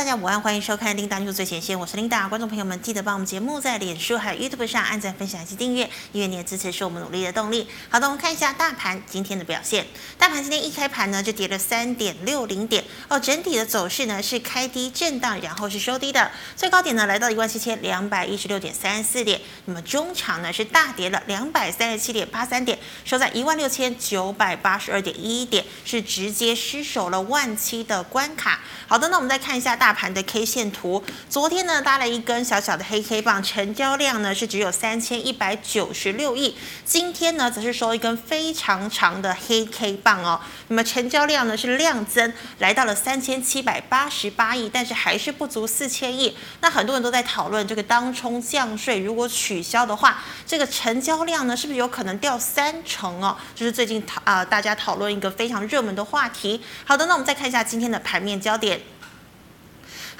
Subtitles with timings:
[0.00, 2.26] 大家午安，欢迎收看《Linda News 最前线》，我是 Linda。
[2.26, 7.68] 观众朋友们，记得帮我们节目在脸书还有 YouTube 上按赞、分享以及订阅，因为你的支持是我们努力的动力。
[7.90, 9.86] 好的，我们看一下大盘今天的表现。
[10.16, 19.38] 大盘今天一开盘呢，就跌了三点六零点哦，整体的走势呢是开低震荡，然后是收低的，最高点呢来到一万七千两百一十六点三四点。
[19.66, 28.60] 那么中场呢是大跌了两百三十七点八三点，收在一万六千九百八十二点一点，是直接失守了万七的关卡。
[28.88, 29.76] 好的，那我们再看一下。
[29.76, 36.56] 大大盘的 K 线图，昨天呢搭了一根小小的黑 K 棒，成交量呢是只有三千一百九十六亿。
[36.84, 46.36] 今天呢则是收一根非常长的黑 K 棒哦，那么成交量呢是量增，来到了三千七百八十八亿，但是还是不足四千亿。
[46.60, 53.36] 那很多人都在讨论这个当冲降税如果取消的话，这个成交量呢是不是有可能掉三成哦？
[53.56, 56.60] 就是最近讨啊、大家讨论一个非常热门的话题。
[56.84, 58.80] 好的，那我们再看一下今天的盘面焦点。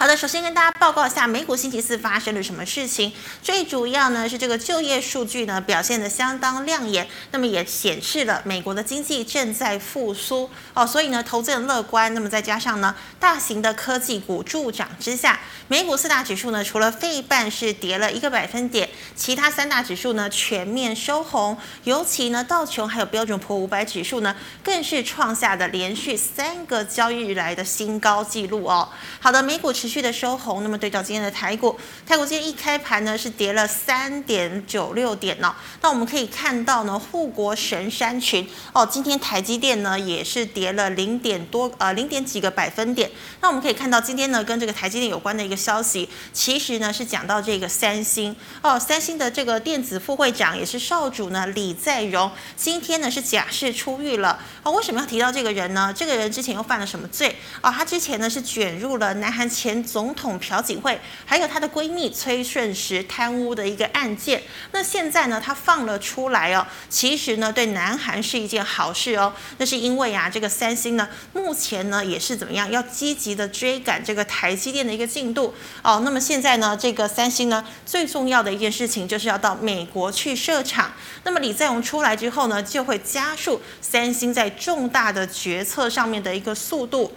[0.00, 3.12] 好的，首先跟大家报告一下美股星期四发生了什么事情。
[3.42, 12.14] 最主要呢是这个就业数据呢表现得相当亮眼，那么也显示了美国的经济正在复苏哦，所以呢投资人乐观。
[12.14, 28.88] 那么再加上呢大型的科技股助涨之下，美股四大指数呢除了费半是跌了一个百分点，其他三大指数呢全面收红，尤其呢道琼还有标准普五百指数呢更是创下的连续三个交易日来的新高纪录哦。
[29.20, 35.54] 好的，美股持续的收红，那么对照今天的台股，台股今天一开盘呢是跌了三点九六点呢、哦。
[35.82, 43.10] 那我们可以看到呢，护国神山群哦，今天台积电呢也是跌了零点多呃零点几个百分点。
[43.40, 54.70] 那我们可以看到今天呢跟这个台积电有关的一个消息，其实呢是讲到这个三星哦，三星的这个电子副会长也是少主呢李在镕，今天呢是假释出狱了哦。
[54.72, 55.92] 为什么要提到这个人呢？
[55.96, 57.72] 这个人之前又犯了什么罪哦？
[57.74, 59.69] 他之前呢是卷入了南韩前。
[59.70, 66.66] 前总统朴槿惠，还有她的闺蜜崔顺实贪污的一个案件，那现在呢，她放了出来哦。
[66.88, 69.32] 其实呢，对南韩是一件好事哦。
[69.58, 76.02] 那是因为啊，这个三星呢，目前呢也是怎么样，要积极的追赶这个台积电的一个进度哦。
[76.04, 80.90] 那么现在呢，这个三星呢，最重要的一件事情就是要到美国去设厂。
[81.22, 87.12] 那么李在镕出来之后呢，就会加速三星在重大的决策上面的一个速度。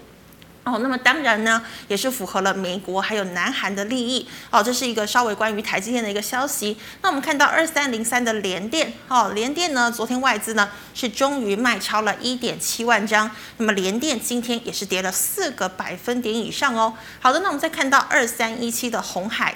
[0.63, 4.25] 哦，那么当然呢，也是符合了美国还有南韩的利益。
[4.49, 6.77] 哦，这是一个稍微关于台积电的一个消息。
[7.01, 13.29] 那我们看到二三零三的联电，哦，联电呢，昨天外资呢是终于卖超了一点七万张。
[13.57, 16.93] 那么联电今天也是跌了四个百分点以上哦。
[17.19, 19.55] 好的，那我们再看到二三一七的红海。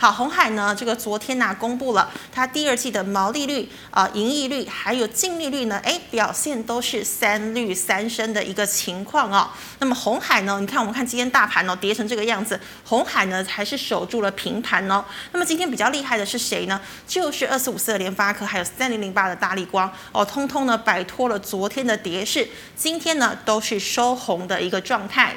[0.00, 9.50] 好，红海呢，这个昨天呢、公布了它第二季的毛利率、啊、盈利率还有净利率呢，哎，表现都是三绿三升的一个情况哦。
[9.78, 15.04] 那么红海呢，你看我们看今天大盘哦跌成这个样子，红海呢还是守住了平盘哦。
[15.32, 16.80] 那么今天比较厉害的是谁呢？
[17.06, 25.36] 就是二四五四的联发科，还有三零零八的大立光哦，通通呢摆脱了昨天的跌势，今天呢都是收红的一个状态。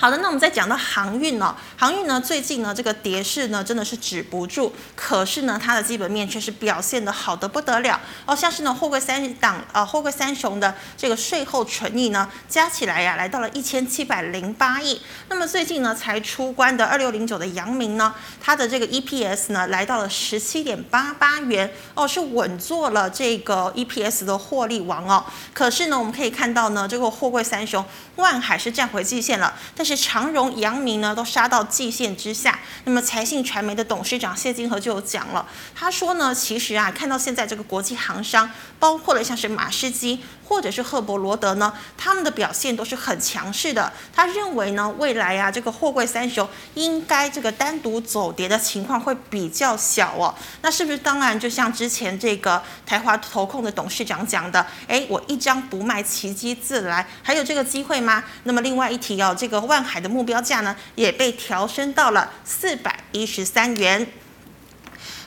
[0.00, 8.00] 好的，那我们再讲到航运哦，航运呢最近呢这个跌势呢真的是止不住，可是呢它的基本面却是表现得好得不得了。
[8.24, 32.58] 哦，像是呢货柜三档呃货柜三雄的这个税后纯益呢加起来呀、啊、来到了一千七百零八亿，那么最近呢才出关的二六零九的阳明呢，它的这个 EPS 呢来到了十七点八八元哦，是稳坐了这个 EPS 的获利王哦，可是呢我们可以看到呢这个货柜三雄万海是站回季线了，但是长荣、阳明呢，都杀到季线之下。
[32.84, 43.90] 那么财信传媒的董事长谢金河就有讲了，他说呢，其实啊，看到现在这个国际航商，包括了像是马士基或者是赫伯罗德呢，他们的表现都是很强势的。
[44.14, 50.34] 他认为呢，未来啊，这个货柜三雄应该这个单独走跌的情况会比较小哦。
[50.60, 58.24] 那是不是当然就像之前这个台华投控的董事长讲的，哎，我一张不卖，奇迹自来，还有这个机会吗？
[58.44, 59.77] 那么另外一提哦，这个万。
[59.78, 64.04] 上海的目标价呢，也被调升到了四百一十三元。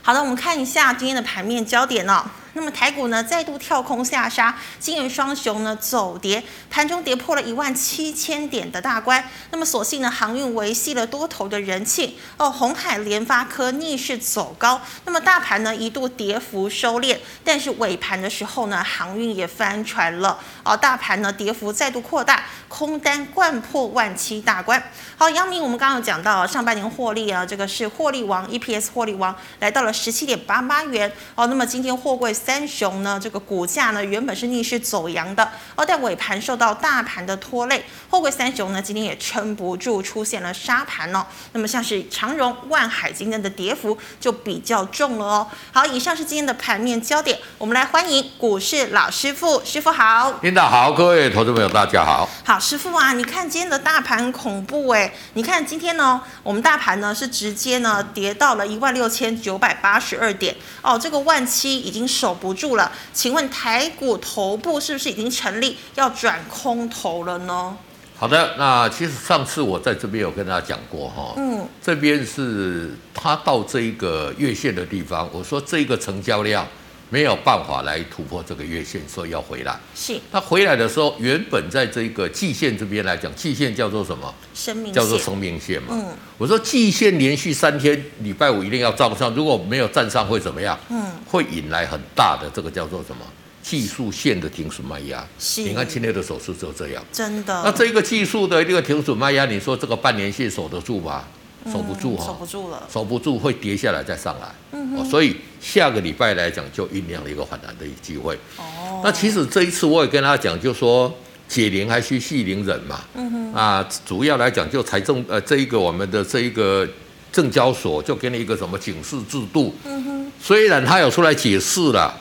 [0.02, 2.22] 好的，我们看一下今天的盘面焦点哦。
[2.54, 9.24] 那么台股呢再度跳空下杀，金元双雄呢走跌，盘中跌破了一万七千点的大关。
[9.50, 14.78] 那么所幸呢航运维系了多头的人气哦，鸿海、联发科逆势走高。
[15.06, 24.82] 那么大盘呢一度跌幅收敛，但是尾盘的时候呢航运也翻船了哦，大盘呢跌幅再度扩大，空单掼破万七大关。
[25.16, 31.46] 好，杨明我们刚刚有讲到上半年获利啊，这个是获利王，EPS 获利王来到了十七点八八元哦。
[31.46, 32.30] 那么今天货柜。
[32.44, 41.24] 三雄呢，这个股价呢原本是逆势走扬的哦，但尾盘受到大盘的拖累，后贵三雄呢今天也撑不住，出现了杀盘哦。
[41.52, 45.46] 那么像是长荣、万海今天的跌幅就比较重了哦。
[45.72, 50.32] 好，以上是今天的盘面焦点，我们来欢迎股市老师傅，师傅好。
[50.42, 52.28] 领导好，各位投资朋友大家好。
[52.44, 62.90] 好，师傅啊，你看今天的大盘恐怖哎，你看今天呢，我们大盘呢是直接呢跌到了一万六千九百八十二点哦，这个万七已经守不住了。
[63.12, 67.76] 请问台股头部是不是已经成立要转空头了呢？
[68.16, 76.66] 好的，那其实上次我在这边有跟大家讲过哈，嗯，这边是它到这一个月线的地方，我说这个成交量。
[77.12, 79.78] 没有办法来突破这个月线，所以要回来。
[79.94, 80.18] 是。
[80.32, 84.34] 他回来的时候，原本在这个季线这边来讲，季线叫做什么？
[84.54, 84.94] 生命线。
[84.94, 85.88] 叫做生命线嘛。
[85.90, 86.06] 嗯。
[86.38, 90.78] 我说季线连续三天，礼拜五一定要站上，如果没有站上会怎么样？
[90.88, 91.04] 嗯。
[91.26, 93.26] 会引来很大的这个叫做什么？
[93.62, 95.22] 技术线的停损卖压。
[95.38, 95.60] 是。
[95.60, 97.04] 你看今天的走势就这样。
[97.12, 97.62] 真的。
[97.62, 101.24] 那这一个技术的这个停损卖压，你说这个半年线守得住吗？
[101.70, 108.34] 守不住哈、哦，守不住了，守不住会跌下来再上来，嗯、哦，所以下个礼拜来讲就酝酿了一个反弹的机会。
[108.56, 111.12] 哦，那其实这一次我也跟他讲，就说
[111.46, 116.88] 解铃还须系铃人嘛，嗯哼，啊，主要来讲就财政呃这一个我们的这一个
[117.30, 122.18] 证交所就给你一个什么警示制度，嗯哼，虽然他有出来解释了，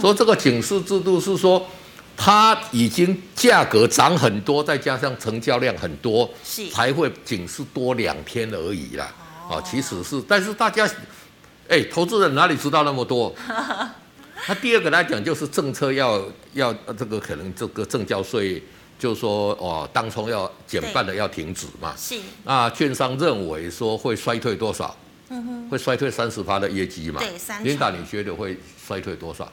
[0.00, 1.66] 说这个警示制度是说。
[2.16, 9.12] 它已经价格涨很多，再加上成交量很多，是才会仅是多两天而已啦。
[9.48, 10.88] 哦，其实是，但是大家，
[11.68, 13.34] 哎，投资人哪里知道那么多？
[14.48, 16.22] 那第二个来讲，就是政策要
[16.52, 18.62] 要这个可能这个证交税，
[18.98, 21.94] 就是说哦，当冲要减半的要停止嘛。
[21.96, 22.16] 是。
[22.44, 24.96] 那券商认为说会衰退多少？
[25.28, 25.68] 嗯哼。
[25.70, 27.20] 会衰退三十趴的业绩嘛？
[27.20, 27.62] 对，三。
[27.64, 29.50] 琳达，你觉得会衰退多少？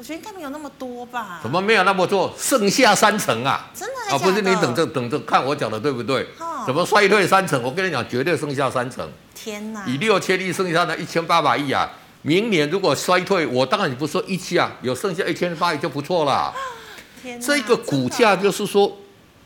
[0.00, 1.40] 我觉得应该没有那么多吧？
[1.42, 2.34] 怎么没有那么多？
[2.38, 3.68] 剩下三成啊！
[3.74, 4.14] 真的？
[4.14, 6.26] 啊，不是你等着等着看我讲的对不对？
[6.38, 7.62] 哦、怎么衰退三成？
[7.62, 9.06] 我跟你讲，绝对剩下三成。
[9.34, 9.84] 天哪！
[9.86, 11.86] 以六千亿剩下的一千八百亿啊！
[12.22, 16.54] 明年如果衰退，我当然不说一期啊，有剩下一千八亿就不错了。
[17.22, 17.46] 天哪！
[17.46, 18.96] 这个股价就是说，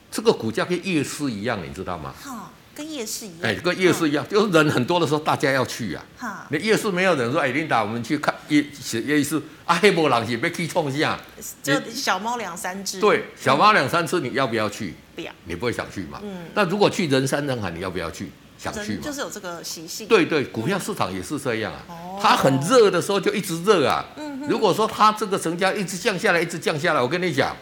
[0.08, 2.14] 这个股价跟夜市一样，你知道吗？
[2.28, 6.04] 哦跟夜市一样，哎，跟夜市一样，就是人很多的时候，大家要去啊。
[6.18, 8.64] 哈，那夜市没有人说，哎，琳达，我们去看夜
[9.06, 11.18] 夜市，啊，黑波浪也被去冲一下，
[11.62, 13.00] 就小猫两三只。
[13.00, 14.94] 对，小猫两三只，你要不要去？
[15.14, 16.20] 不要，你不会想去嘛？
[16.22, 16.46] 嗯。
[16.54, 18.30] 那如果去人山人海，你要不要去？
[18.58, 19.02] 想去嘛？
[19.02, 20.08] 就是有这个习性。
[20.08, 21.82] 对对，股票市场也是这样啊。
[21.88, 22.18] 哦。
[22.20, 24.04] 它很热的时候就一直热啊。
[24.16, 24.40] 嗯。
[24.48, 27.54] 如果说它这个成交一直降下来，一直降下来，我跟你讲，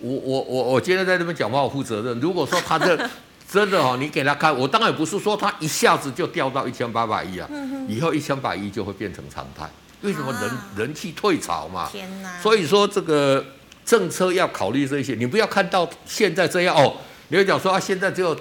[0.00, 2.20] 我我我我今天在这边讲话，我负责任。
[2.20, 2.96] 如果说它这
[3.50, 7.48] 真的哦，你给他看，我当然不是说他一下子就掉到一千八百亿啊，
[7.88, 9.68] 以后一千八百亿就会变成常态。
[10.02, 11.88] 为什么人人气退潮嘛？
[11.90, 12.40] 天哪！
[12.40, 13.44] 所以说这个
[13.84, 16.96] 政策要考虑这些，你不要看到现在这样哦，
[17.28, 18.38] 你会讲说啊，现在只有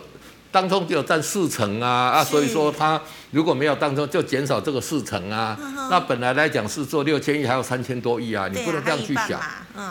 [0.52, 3.02] 当中只有占四成啊啊，所以说他
[3.32, 5.58] 如果没有当中就减少这个四成啊，
[5.90, 9.42] 那本来来讲是做六千亿还有三千多亿啊，你不能这样去想，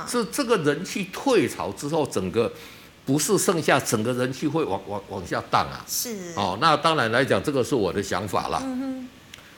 [0.07, 2.53] 是这个人气退潮之后整个。
[3.09, 8.61] 不是剩下整个人气会往往往下荡啊，是哦，那当然来讲，这个是我的想法啦。
[8.63, 9.09] 嗯哼。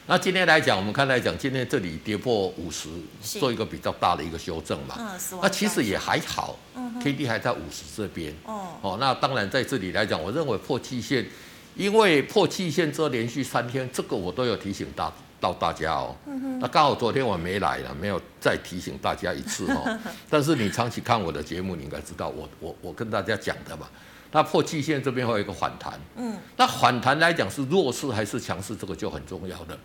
[0.06, 2.88] 那今天来讲，我们看来讲，今天这里跌破五十，
[3.20, 4.94] 做一个比较大的一个修正嘛。
[5.00, 6.56] 嗯，那其实也还好。
[6.76, 6.94] 嗯。
[7.02, 8.32] K D 还在五十这边。
[8.44, 8.68] 哦。
[8.82, 11.26] 哦，那当然在这里来讲，我认为破季线，
[11.74, 15.12] 因为破季线之后连续三天，这个我都有提醒大。
[15.40, 16.14] 到大家哦，
[16.60, 19.98] 那刚好昨天我没来了，没有再提醒大家一次哦。
[20.28, 23.88] 但是你长期看我的节目，你应该知道我我我跟大家讲的嘛。
[24.32, 29.76] 那破季线这边会有一个反弹，嗯，那反弹来讲是弱势还是强势，这个就很重要的。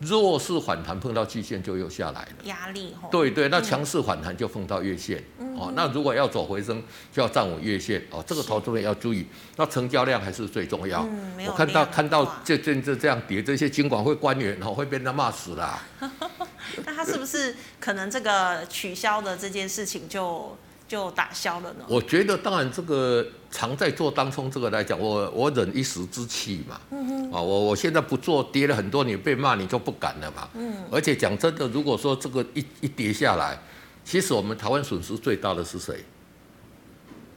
[0.00, 3.08] 弱势反弹碰到季线就又下来了，压力吼。
[3.10, 5.22] 对对，那强势反弹就碰到月线，
[5.56, 8.24] 哦，那如果要走回升，就要站稳月线哦。
[8.26, 9.26] 这个投资人要注意，
[9.56, 11.02] 那成交量还是最重要。
[11.02, 15.82] 嗯我看到看到这这这这样跌，这些金管会官员哦会被他骂死啦。
[16.84, 20.56] 那他是不是可能这个取消的这件事情就？
[20.90, 21.84] 就打消了呢。
[21.86, 26.80] 我觉得，当然这个常在做当冲这个来讲，我我忍一时之气嘛。
[26.90, 27.30] 嗯。
[27.32, 30.48] 啊，我我现在不做，跌了很多，你被骂，你就不敢了嘛。
[30.54, 30.74] 嗯。
[30.90, 33.58] 而且讲真的，如果说这个一一跌下来，
[34.04, 36.04] 其实我们台湾损失最大的是谁？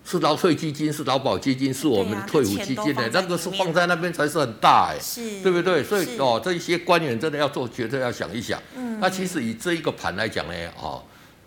[0.05, 4.99] 是劳退基金，是劳保基金，是我们退伍基金的，那个是放在那边才是很大哎，
[5.41, 5.83] 对不对？
[5.83, 8.61] 所以哦，这些官员真的要做决策，要想一想。
[8.75, 8.99] 嗯。
[8.99, 11.01] 那其实以这一个盘来讲呢，哦。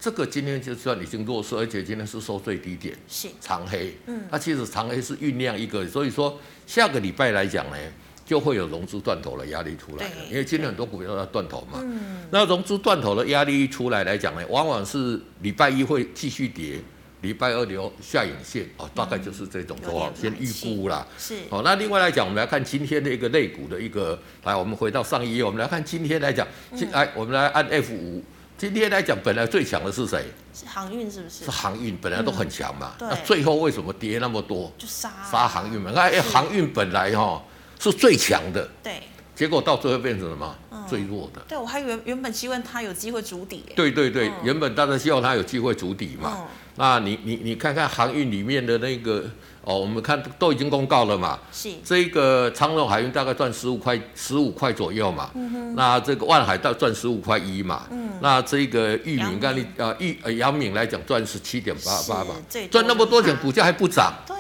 [0.07, 3.93] 这个今天就算已经弱势，而且今天是收最低点，是长黑。
[4.07, 7.77] 嗯，那其实长黑是酝酿一个，所以说下个礼拜来讲呢，
[8.25, 11.81] 就会有融资断头的压力出来了，因为今天很多股票都要断头嘛。
[11.83, 16.79] 嗯、那融资断头的压力一出来来讲呢，往往是礼拜一会继续跌，
[17.23, 21.05] 礼拜二留下影线哦，大概就是这种说法，先预估啦。
[21.19, 21.35] 是。
[21.51, 26.47] 好，那另外来讲，我们来看今天的一个类股的一个，来，我们回到上一页，我们来看今天来讲，
[26.93, 28.23] 来、嗯，我们来按 F 五，
[28.59, 30.25] 今天来讲，本来最强的是谁？
[30.55, 31.45] 是航运是不是？
[31.45, 33.09] 是航运，本来都很强嘛、嗯。
[33.11, 34.73] 那最后为什么跌那么多？
[34.79, 35.93] 就杀杀航运嘛。
[35.95, 37.43] 那哎，航运本来哈。
[37.79, 39.03] 是最强的，对，
[39.35, 40.57] 结果到最后变成什么？
[40.71, 41.43] 嗯、最弱的。
[41.47, 43.63] 对，我还原原本希望它有机会筑底。
[43.77, 46.39] 对对对，嗯、原本大家希望它有机会筑底嘛。
[46.39, 46.47] 嗯、
[46.77, 49.27] 那你你你看看航运里面的那个
[49.67, 51.39] 哦，我们看都已经公告了嘛。
[51.53, 51.69] 是。
[51.85, 55.31] 这个长荣海运大概赚十五块十五块左右嘛。
[55.35, 57.87] 嗯、那这个万海大赚十五块一嘛。
[57.91, 58.11] 嗯。
[58.21, 62.37] 那这个裕民刚你呃裕呃阳明来讲赚十七点八八嘛。
[62.71, 64.15] 赚那么多钱，股价还不涨。
[64.25, 64.37] 对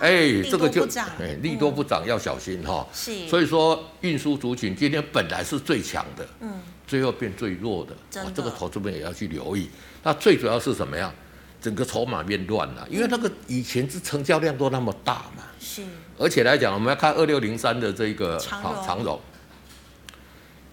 [0.00, 0.88] 哎，这个就
[1.20, 2.86] 哎，利多不涨要小心哈。
[2.90, 6.54] 是，所以说运输族群今天本来是最强的，嗯，
[6.86, 7.94] 最后变最弱的，
[8.34, 9.68] 这个投资们也要去留意。
[10.02, 11.12] 那最主要是什么样？
[11.60, 15.44] 整个筹码变乱了，因为那个以前是成交量都那么大嘛。
[15.60, 15.82] 是。
[16.18, 19.20] 而且来讲，我们要看二六零三的这个好长荣，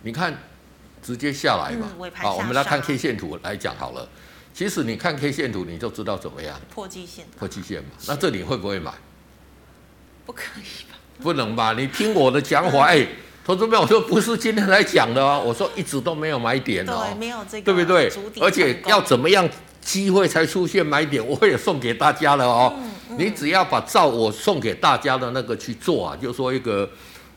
[0.01, 0.38] 你看
[1.01, 1.88] 直接下来嘛。
[2.15, 4.08] 好，我们来看 K 线图来讲好了。
[4.53, 6.60] 其实你看 K 线图，你就知道怎么样。
[6.74, 7.25] 破季线。
[7.38, 8.91] 破季线嘛，那这里会不会买？
[10.25, 10.98] 不可以吧？
[11.22, 11.74] 不能吧？
[11.74, 13.08] 你听我的讲法， 哎，
[13.46, 18.12] 投资朋友，我说不是今天来讲的哦，我说一直都没有买点哦，对，没有这个，对不对？
[18.41, 19.48] 而且要怎么样
[19.88, 22.74] 机会才出现买点，我也送给大家了哦。
[22.77, 26.88] 嗯嗯、你只要把照我送给大家的那个去做啊，就说一个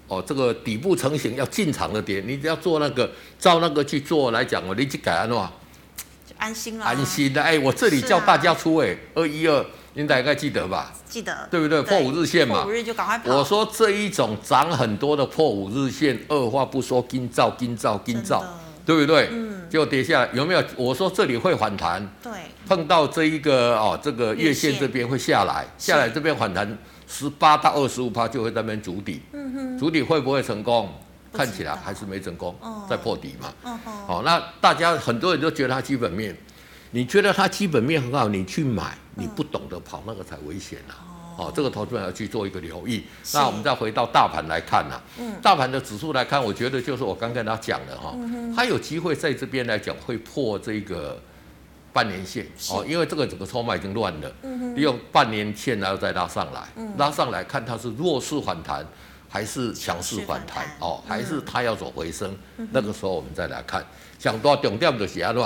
[0.08, 5.52] 哦，这个底部成型要进场的点，你只要做那个照那个去做来讲，我立即改安话，
[6.26, 7.40] 就安心了，安心的。
[7.40, 9.64] 哎，我这里叫大家出哎，二一二。
[9.94, 10.92] 您大概记得吧？
[11.08, 11.82] 记得，对不对？
[11.82, 13.36] 破五日线嘛，破五日就赶快跑。
[13.36, 18.44] 我说这一种涨很多的破五日线，二话不说，今照今照今照，
[18.90, 19.28] 对不对？
[19.30, 19.68] 嗯。
[19.70, 20.64] 就跌下来，有没有？
[20.76, 22.04] 我说这里会反弹。
[22.20, 22.32] 对。
[22.66, 29.22] 碰到这一个哦，这个月线这边会下来，下来这边反弹十八到二十五趴就会在那边筑底。
[29.32, 29.78] 嗯哼。
[29.78, 30.92] 筑底会不会成功？
[31.32, 32.52] 看起来还是没成功，
[32.90, 33.78] 在破底嘛。
[34.08, 36.36] 好，那大家很多人都觉得它基本面。
[36.90, 41.06] 你觉得它基本面很好，你去买，你不懂得跑，那个才危险呐、啊。
[41.06, 41.09] 哦，
[41.40, 43.04] 哦，这个投资人要去做一个留意。
[43.32, 48.14] 那我们再回到大盘来看呐、啊，嗯，大盘的指数来看，我觉得就是我刚跟他讲的哈，
[48.54, 51.18] 它有机会在这边来讲会破这个
[51.92, 54.30] 半年线哦，因为这个整个筹码已经乱了，
[54.74, 56.68] 利用半年线然后再拉上来，
[56.98, 58.86] 拉上来看它是弱势反弹
[59.28, 62.36] 还是强势反弹哦，还是它要走回升，
[62.72, 63.84] 那个时候我们再来看。
[64.18, 65.42] 讲多重点就是安怎，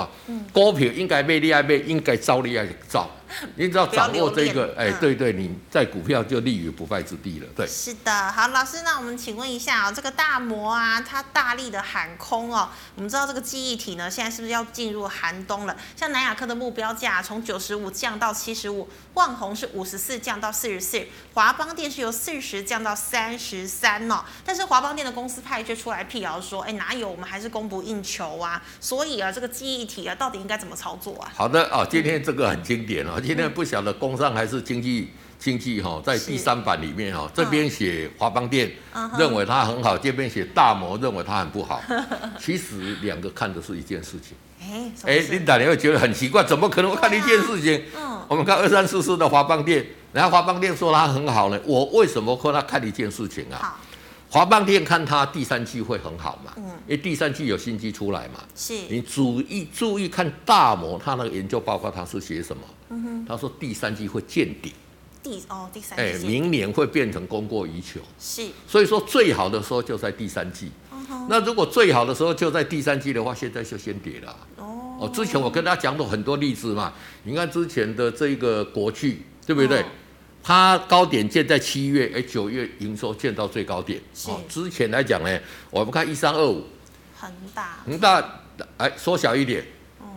[0.51, 3.09] 股票应该买你爱买，应该走你爱走。
[3.55, 7.47] 你只要掌握这个，哎，对对，你在股票就立于不败之地了。
[7.55, 8.31] 对，是的。
[8.31, 12.69] 好，老师，那我们请问一下啊，这个大摩啊，它大力的喊空哦。
[12.95, 15.75] 我们知道这个记忆体呢，现在是不是要进入寒冬了？
[15.95, 24.23] 像南亚科的目标价从九十五降到七十五，旺宏是五十四降到四十四，华邦电是由四十降到三十三哦。
[24.45, 27.09] 但是华邦电的公司派却出来辟谣说，哎，哪有？
[27.09, 28.61] 我们还是供不应求啊。
[28.79, 31.31] 所以啊，这个记忆体啊，到底应该怎么操作啊？
[31.35, 33.19] 好的啊，今天这个很经典哦。
[33.25, 38.71] 今天不晓得工商还是经济经济哈，在第三版里面哈，这边写华邦电
[39.17, 41.81] 认为它很好，这边写大摩认为它很不好。
[42.39, 44.37] 其实两个看的是一件事情。
[44.61, 47.81] 哎哎，琳达你会觉得很奇怪，怎么可能会看一件事情？
[47.97, 53.77] 嗯，我们看二三四四的华邦电，然后华邦电说它很好呢，我为什么和它看一件事情啊？
[54.35, 56.51] 华邦电看它第三季会很好嘛？
[56.57, 58.43] 嗯，因为第三季有新机出来嘛。
[58.53, 58.73] 是。
[58.89, 62.63] 你注意注意看大摩它那个研究报告，它是写什么？
[62.89, 63.25] 嗯哼。
[63.25, 64.73] 他说第三季会见底。
[65.23, 66.03] 第哦，第三季。
[66.03, 68.01] 哎，明年会变成供过于求。
[68.19, 68.45] 是。
[68.67, 70.69] 所以说最好的时候就在第三季。
[70.91, 71.27] 嗯。
[71.29, 74.35] 那如果最好的时候就在第三季的话，现在就先跌了。
[74.57, 74.97] 哦。
[74.99, 76.91] 哦，之前我跟大家讲过很多例子嘛，
[77.23, 79.79] 你看之前的这个国巨，对不对？
[79.79, 79.85] 哦
[80.47, 83.99] 它高点建在七月，哎，九月营收见到最高点。
[84.27, 85.39] 哦，之前来讲呢，
[85.71, 86.63] 我们看一三二五，
[87.17, 88.23] 恒大，恒大，
[88.77, 89.65] 哎，缩小一点，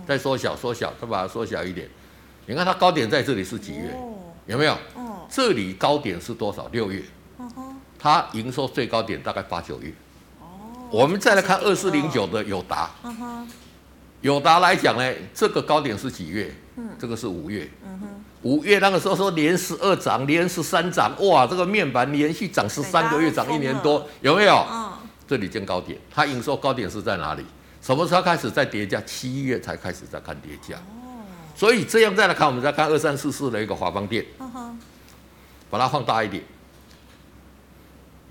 [0.06, 1.88] 再缩小，缩小，再把它缩小一点。
[2.44, 3.98] 你看它高点在这里是几月？
[4.44, 4.76] 有没有？
[5.30, 6.68] 这里高点是多少？
[6.72, 7.02] 六月。
[7.98, 9.90] 它营收最高点大概八九月。
[10.90, 12.90] 我们再来看二四零九的友达。
[14.20, 16.54] 友达来讲呢，这个高点是几月？
[16.98, 17.66] 这个是五月。
[18.42, 24.66] 五月那个时候说连十二涨，连十三涨，哇，这个面板连续涨十三个月，涨一年多，有没有？
[24.70, 24.92] 嗯。
[25.26, 27.44] 这里见高点，它营收高点是在哪里？
[27.82, 29.00] 什么时候开始在跌价？
[29.02, 30.76] 七月才开始在看跌价。
[30.76, 31.24] 哦。
[31.54, 34.24] 所以这样再来看，我们再看二三四四的一个华邦电。
[35.70, 36.42] 把它放大一点。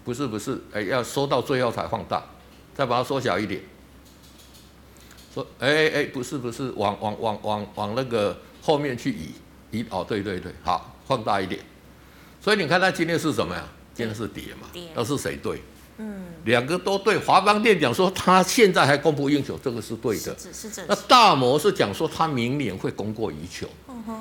[0.04, 2.24] 不是不是，哎，要缩到最后才放大，
[2.74, 3.62] 再把它缩小一点。
[5.34, 9.34] 说，哎哎，不是不是，往往往往往那个后面去移
[9.72, 11.60] 移，哦，对对对，好，放大一点。
[12.42, 13.64] 所以你看它今天是什么呀？
[13.94, 15.62] 今天是跌嘛，那是谁对？
[15.98, 17.18] 嗯，两个都对。
[17.18, 20.38] 华邦电讲说他现在还供不应求，这个是对的。
[20.38, 23.68] 是是那大摩是讲说他明年会供过于求。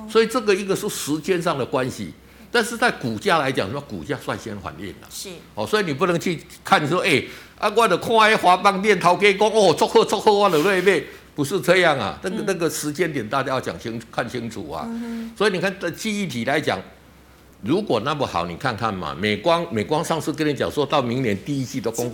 [0.09, 2.13] 所以这个一个是时间上的关系。
[2.51, 5.09] 但是在股价来讲，什么股价率先反应了。
[5.11, 7.23] 是哦，所以你不能去看你说，哎，
[7.59, 12.19] 啊，我的看那华邦电头给讲哦，祝贺祝贺我的瑞贝，不是这样啊。
[12.23, 14.89] 那个那个时间点大家要讲清看清楚啊。
[15.37, 16.81] 所以你看，在记忆体来讲，
[17.63, 22.13] 如果那么好，你看看嘛，美光美光上次跟你讲说到明年第一季都供。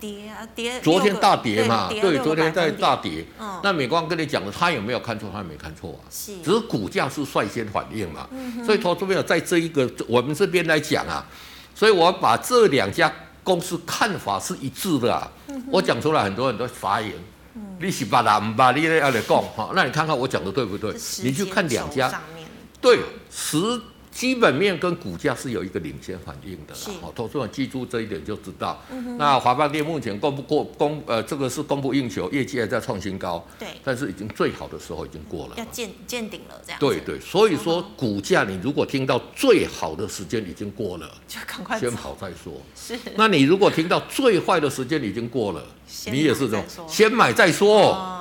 [0.00, 0.80] 跌啊跌！
[0.80, 3.24] 昨天大跌嘛，对，对，昨天在大跌。
[3.40, 5.28] 嗯，那美光跟你讲的，他有没有看错？
[5.32, 8.28] 他没看错啊，是，只是股价是率先反应嘛。
[8.30, 11.26] 嗯，所以投资朋友在这一个我们这边来讲啊，
[11.74, 15.28] 所以我把这两家公司看法是一致的
[15.68, 17.12] 我讲出来，很多很多发言。
[17.54, 20.92] 嗯，你是把啦唔把，你要来讲哈，那你看看我讲的对不对？
[21.22, 22.20] 你去看两家，
[22.80, 23.00] 对
[23.30, 23.80] 十。
[24.18, 28.82] 基本面跟股价是有一个领先反应的啦，好，投资者记住这一点就知道。
[28.90, 36.80] 嗯、那华邦电目前供不过供呃，这个是供不应求，业绩还在创新高，对，但是已经最好的时候已经过了，要见见顶了这样。
[36.80, 42.60] 对对，所以说股价你如果听到最好的时间已经过了，就赶快先跑再说。
[42.74, 45.64] 是，那你如果听到最坏的时间已经过了，
[46.06, 47.92] 你也是这种先买再说。
[47.92, 48.17] 哦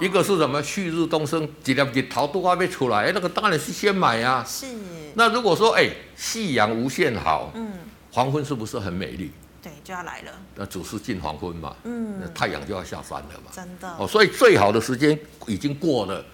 [0.00, 0.62] 一个是什么？
[0.62, 4.44] 旭日东升，几粒日头都还没出来，那个当然是先买呀、啊。
[4.44, 4.66] 是。
[5.14, 7.72] 那如果说，哎，夕阳无限好，嗯，
[8.10, 9.30] 黄昏是不是很美丽？
[9.62, 10.32] 对，就要来了。
[10.54, 13.50] 那主是近黄昏嘛，嗯，那太阳就要下山了嘛。
[13.52, 13.94] 真的。
[13.98, 16.24] 哦，所以最好的时间已经过了，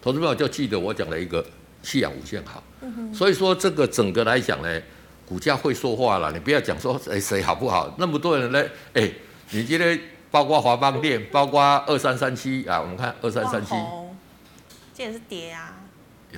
[0.00, 1.44] 投资朋友就记得我讲了一个
[1.82, 2.62] 夕阳无限好。
[2.80, 3.14] 嗯哼。
[3.14, 4.80] 所以说这个整个来讲呢，
[5.26, 8.64] 股价会说话了，你不要讲说哎谁好不好，那么多人呢，
[8.94, 9.12] 哎，
[9.50, 10.00] 你觉得？
[10.32, 13.74] 包括华邦电，包括二三三七啊，我们看二三三七，
[14.94, 15.74] 这也是跌啊，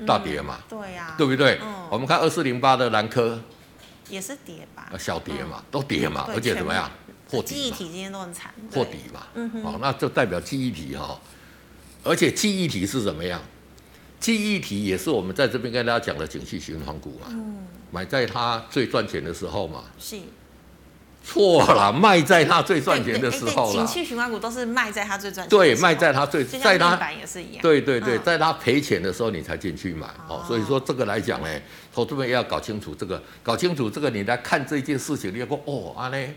[0.04, 1.60] 大跌嘛，嗯、对呀、啊，对不对？
[1.62, 3.40] 嗯、我们看二四零八的南科，
[4.10, 6.90] 也是跌吧，小跌嘛，嗯、都跌嘛，而且怎么样？
[7.30, 7.54] 破底。
[7.54, 11.20] 记忆体今天都很惨，破底嘛，嗯哼，哦，那就代表记忆体哈、哦，
[12.02, 13.40] 而且记忆体是怎么样？
[14.18, 20.18] 记忆体也是我们在这边跟大家讲的景气循环股嘛，嗯，买在它最赚钱的时候嘛，是。
[21.24, 23.78] 错了，卖在它最赚钱的时候了。
[23.78, 25.48] 景气循环股都是卖在它最赚钱。
[25.48, 27.62] 对，卖在它最，在它也是一样。
[27.62, 30.44] 对对对，在它赔钱的时候你才进去买哦。
[30.46, 31.48] 所以说这个来讲呢，
[31.94, 36.36] 投资们要搞清楚这个，搞清楚这个，你来看这件事情，你要说哦，啊嘞，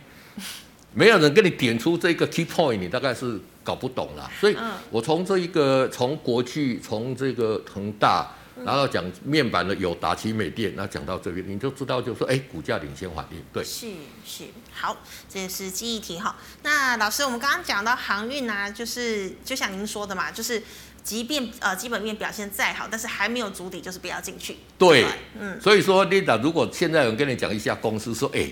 [0.93, 4.32] 没有人跟你点出这个 key point，你大概是搞不懂了。
[4.39, 4.56] 所以
[4.89, 8.32] 我从这一个，从国巨，从这个恒大。
[8.65, 13.86] 然后讲面板的有达、奇美电，那讲到这边你就知道，就说哎，股价领先反应，对，是
[14.26, 14.45] 是
[14.79, 14.95] 好，
[15.27, 16.35] 这是记忆题哈。
[16.61, 20.61] 那老师，我们刚刚讲到航运啊，就是就像您说的嘛，就是
[21.03, 24.57] 即便呃基本面表现再好，但是还没有足底，就是不要进去。
[24.77, 25.59] 对，对嗯。
[25.59, 28.51] 所以说，Linda，如果现在有人跟你讲一下公司说，哎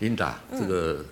[0.00, 1.02] ，Linda，这个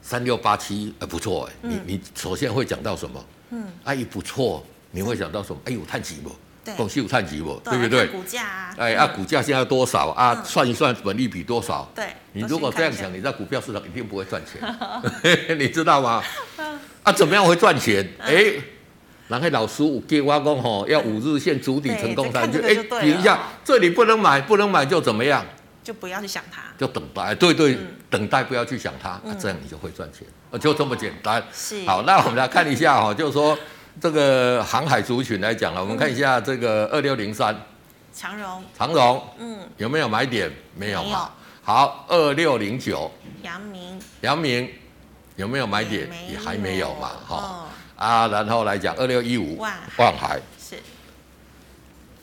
[0.00, 3.24] 三六八七呃不错哎，你你首先会讲到什么？
[3.50, 5.60] 嗯，哎不错，你会想到什么？
[5.66, 6.30] 哎呦，太急了。
[6.76, 7.60] 公司有探底不？
[7.64, 8.06] 对不对？
[8.06, 10.42] 股价啊，哎啊，股价现在多少啊？
[10.44, 11.90] 算一算本利比多少？
[11.94, 14.60] 对，你如果这样想，你在股票市场一定不会赚钱，
[15.58, 16.22] 你知道吗？
[17.02, 18.08] 啊，怎么样会赚钱？
[18.18, 18.54] 哎，
[19.28, 25.44] 然后老师给我讲吼，要五日线筑底成功才就哎，停一下，这里不能买，不能买就怎么样？
[25.82, 27.76] 就不要去想它，就等待，对对，
[28.08, 30.26] 等待不要去想它，啊，这样你就会赚钱，
[30.58, 31.42] 就这么简单。
[31.52, 33.58] 是，好，那我们来看一下哈，就是说。
[34.00, 37.56] 这个航海族群来讲了，我们看一下这个二六零三，
[38.12, 40.50] 长荣，长荣，嗯，有没有买点？
[40.76, 41.30] 没有嘛。
[41.62, 43.10] 好，二六零九，
[43.42, 44.68] 阳明，阳明。
[45.36, 46.08] 有没有买点？
[46.30, 47.10] 也还没有嘛。
[47.24, 50.40] 好，啊，然后来讲二六一五，万万海。
[50.56, 50.76] 是，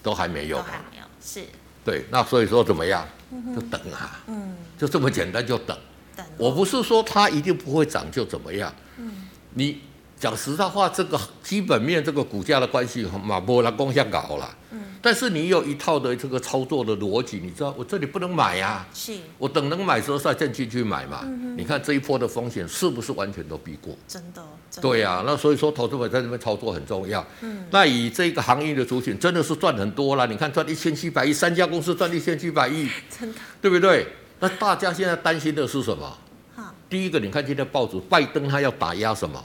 [0.02, 1.44] 都还没有，都还没有，是，
[1.84, 3.06] 对，那所以说怎么样？
[3.54, 5.78] 就等啊，嗯，就这么简单，就等。
[6.16, 9.82] 等，我不是说它一定不会涨就怎么样，嗯，你。
[10.22, 14.56] 讲实在话，这个基本面、这个股价的关系，马波拉共享搞了。
[14.70, 14.80] 嗯。
[15.02, 18.88] 但是你有一套的这个操作的逻辑，你知道，我这里不能买呀、啊。
[18.94, 19.18] 是。
[19.40, 21.28] 我等能买的时候再进去去买嘛。
[21.58, 23.98] 你看这一波的风险是不是完全都避过？
[24.08, 24.44] 真的。
[24.70, 27.26] 真的对呀、啊，那所以说投资者在这边操作很重要。
[27.42, 27.66] 嗯。
[27.72, 30.28] 那以这个行业的族群，真的是赚很多了。
[30.28, 33.40] 你看赚一千七百亿，三家公司赚一千七百亿， 真的。
[33.60, 34.06] 对不对？
[34.40, 36.16] 那大家现在担心的是什么？
[36.56, 39.44] 哈第一个，你看今天报纸，拜登他要打压什么？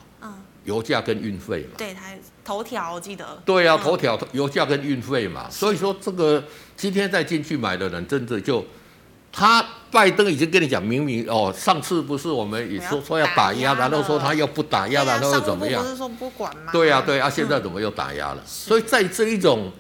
[0.66, 2.02] 油价跟运费嘛，对，他
[2.44, 3.42] 头条我记得。
[3.46, 6.44] 对啊，头条油价跟运费嘛，所以说这个
[6.76, 8.62] 今天再进去买的人，真的就
[9.33, 15.83] 他拜登已经跟你讲明明哦，上次不是我们也说说要打压，然后说他又不打压，然后又怎么样？
[15.83, 16.70] 不是说不管吗？
[16.70, 18.42] 对呀、啊，对啊，现在怎么又打压了？
[18.42, 19.72] 嗯、所以在这一种。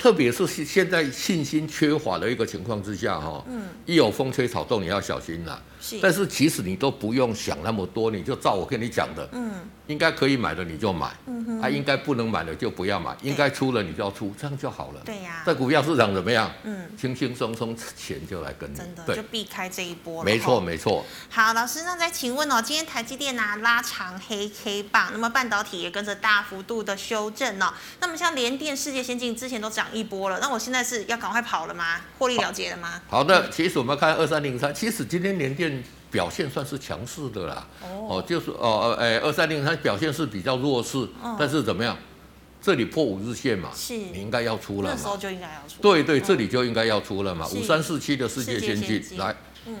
[0.00, 5.60] 特别是现在信心缺乏的一个情况之下，哈，嗯，一有风吹草动，你要小心了。
[5.80, 9.52] 是，但是其实你都不用想那么多，你就照我跟你讲的，嗯，
[9.86, 15.00] 应该可以买的你就买，嗯哼，啊，应该不能买的就不要买，应该出了你就要出，这样就好了。
[15.04, 16.50] 对呀，在股票市场怎么样？
[16.64, 20.24] 嗯，轻轻松松钱就来跟你，真的就避开这一波了。
[20.24, 21.04] 没错没错。
[21.30, 27.72] 好，老师，那再请问哦，今天台积电呢拉长黑 K 棒，那么半导体也跟着大幅度的修正哦。
[28.00, 32.00] 那么像联电、世界先进之前都涨一波了，那我现在是要赶快跑了吗？
[32.18, 33.00] 获利了结了吗？
[33.08, 35.68] 好的，其实我们看二三零三，其实今天联电。
[36.10, 37.66] 表现算是强势的啦，
[38.08, 41.96] 哦，就是哦，哎，二三零它表现是比较弱势，哦，但是怎么样？
[42.60, 49.76] 这里破五日线嘛，是，你应该要出了嘛，那时候就应该要出，对对，这里就应该要出了嘛，五三四七的世界先进来，嗯，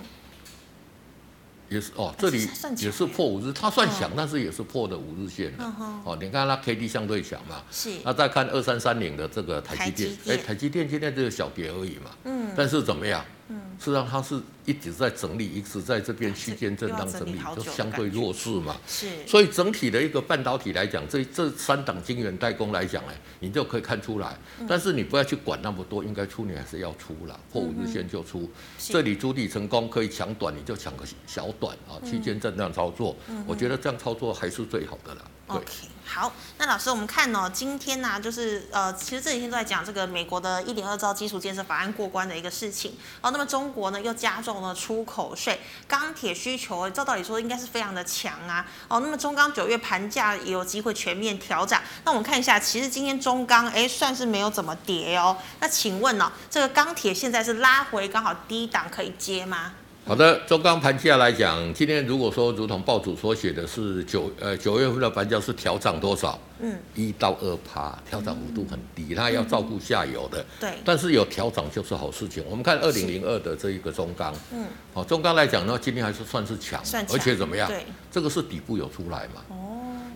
[1.68, 5.64] 也是哦，这里也是破五日，它算强，但是也是破的五日线的，
[6.04, 13.24] 哦，你看它 K D 相对强嘛，是，那再看二三三零的这个台积电，哎，台积电今天这个小跌而已嘛，嗯，但是怎么样？
[13.48, 18.76] 嗯，实际上它是一直在整理，一直在这边区间震荡整理，就相对弱势嘛。
[18.86, 24.36] 是，所以整体的一个半导体来讲，这这三档晶圆代工来讲，哎，你就可以看出来。
[24.68, 28.50] 但是你不要去管那么多，应该出你还是要出了，破五日线就出。
[28.78, 33.16] 这里筑底成功可以抢短，你就抢个小短啊，区间震荡操作。
[33.46, 35.30] 我觉得这样操作还是最好的了。
[35.48, 35.64] OK，
[36.04, 43.30] 好，那老师，我们看哦，今天呢、就是呃，其实这几天都在讲这个美国的一点二兆基础建设法案过关的一个事情哦。
[43.30, 48.66] 那么中国呢，又加重了出口税，钢铁需求照道理说应该是非常的强啊。
[48.88, 51.82] 哦，那么中钢九月盘价也有机会全面调涨。
[52.04, 55.34] 那我们看一下，其实今天中钢哎算是没有怎么跌哦。
[55.60, 59.72] 那请问呢、哦，这个钢铁现在是拉回刚好低档可以接吗？
[60.08, 66.40] 好的，中钢盘价来讲，今天如果说如同报主所写的是九呃九月份的盘价是调涨多少？
[66.60, 70.42] 嗯，一到二趴，调涨幅度很低，它要照顾下游的。
[70.58, 70.70] 对。
[70.82, 72.42] 但是有调涨就是好事情。
[72.48, 77.68] 我们看二零零二的这一个中钢，嗯，好，中钢来讲呢，今天还是算是强，而且怎么样？
[77.68, 79.42] 对，这个是底部有出来嘛？
[79.50, 79.56] 哦。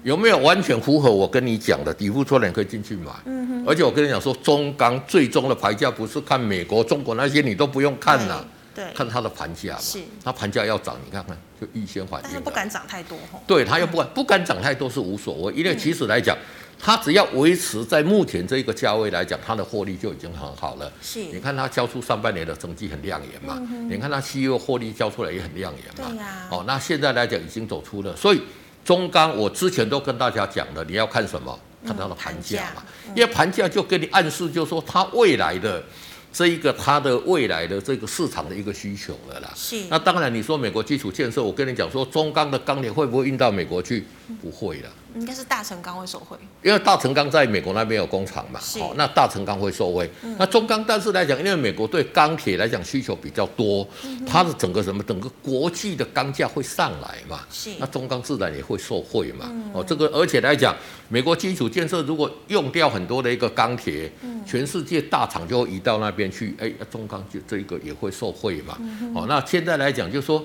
[0.05, 3.13] 有没有完全符合我跟你讲的底部出来可以进去买？
[3.27, 3.65] 嗯哼。
[3.67, 8.43] 而且我跟你讲说，中钢最终的牌价不是看美国、中国那些，你都不用看了。
[8.75, 12.25] 对，看它的盘价嘛，是它盘价要涨，你看看就预先反应。
[12.25, 13.41] 但是不敢涨太多哈。
[13.47, 16.37] 对，它又不敢 不敢涨太多是无所谓，因为其实来讲，
[16.79, 20.91] 它只要维持在目前这个价位来讲，它的获利就已经很好了。
[21.01, 26.11] 是，你看它交出上半年的成绩很亮眼嘛，你看它七月获利交出来也很亮眼嘛。
[26.11, 26.49] 对呀。
[26.51, 28.41] 哦，那现在来讲已经走出了，所以
[28.85, 31.59] 中钢我之前都跟大家讲了，你要看什么？
[31.85, 32.83] 看它的盘价嘛，
[33.15, 35.83] 因为盘价就给你暗示，就是说它未来的。
[36.33, 39.53] 这一个它的未来的这个市场的一个需求了啦。
[39.55, 39.85] 是。
[39.91, 44.05] 那当然，你说美国基础建设，我跟你讲说，中钢的钢铁会不会运到美国去？
[44.41, 44.91] 不会的。
[45.15, 48.59] 应该是大成钢会受惠，因为大成钢在美国那边有工厂嘛。
[48.59, 48.91] 好。
[48.91, 50.11] 哦，那大成钢会受惠。
[50.23, 50.35] 嗯。
[50.39, 53.87] 那中钢，但是来讲，因为美国对钢铁来讲需求比较多，
[54.27, 57.41] 它的整个什么，整个国际的钢价会上来嘛。
[57.51, 57.71] 是。
[57.79, 59.47] 那中钢自然也会受惠嘛。
[59.51, 59.71] 嗯。
[59.73, 60.75] 哦，这个而且来讲，
[61.09, 64.43] 美国基础建设如果用掉很多的一个钢铁，嗯。
[64.47, 68.77] 全世界大厂就会移到那边去，哎，中钢就这一个也会受惠嘛。
[68.81, 69.13] 嗯。
[69.15, 70.45] 哦，那现在来讲，就是说。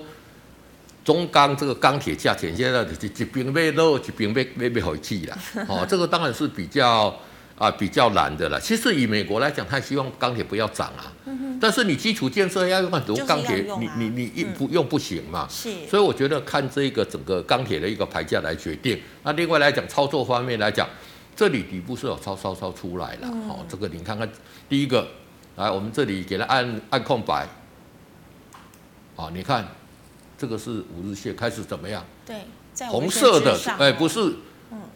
[1.08, 5.38] 中钢这个钢铁价钱现在一一边卖肉，一边被被被回去了。
[5.66, 7.18] 哦，这个当然是比较
[7.56, 8.60] 啊比较难的了。
[8.60, 11.10] 其实以美国来讲，他希望钢铁不要涨啊。
[11.58, 15.48] 但是你基础建设要用很多钢铁，你你你用不用不行嘛。
[15.48, 15.70] 是。
[15.86, 19.00] 所以我觉得看这个整个钢铁的一个牌价来决定。
[19.22, 20.86] 那另外来讲，操作方面来讲，
[21.34, 23.28] 这里底部是有超超超出来了。
[23.48, 24.30] 哦，这个你看看，
[24.68, 25.08] 第一个，
[25.56, 27.48] 来我们这里给它按按空白。
[29.16, 29.66] 好，你看。
[30.38, 32.04] 这个是五日线开始怎么样？
[32.24, 32.36] 对，
[32.86, 34.32] 红色的，哎，不是，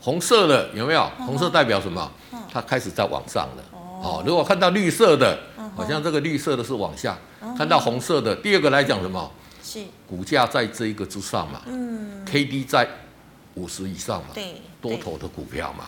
[0.01, 1.05] 红色的有没有？
[1.19, 2.11] 红色代表什么？
[2.51, 3.65] 它开始在往上了。
[3.73, 5.39] 哦，如果看到绿色的，
[5.77, 7.19] 好像这个绿色的是往下。
[7.59, 9.31] 看到红色的，第二个来讲什么？
[9.65, 11.63] 是股价在这一个之上嘛？
[11.67, 12.89] 嗯，K D 在
[13.55, 14.29] 五十以上嘛？
[14.35, 15.85] 对，多头的股票嘛。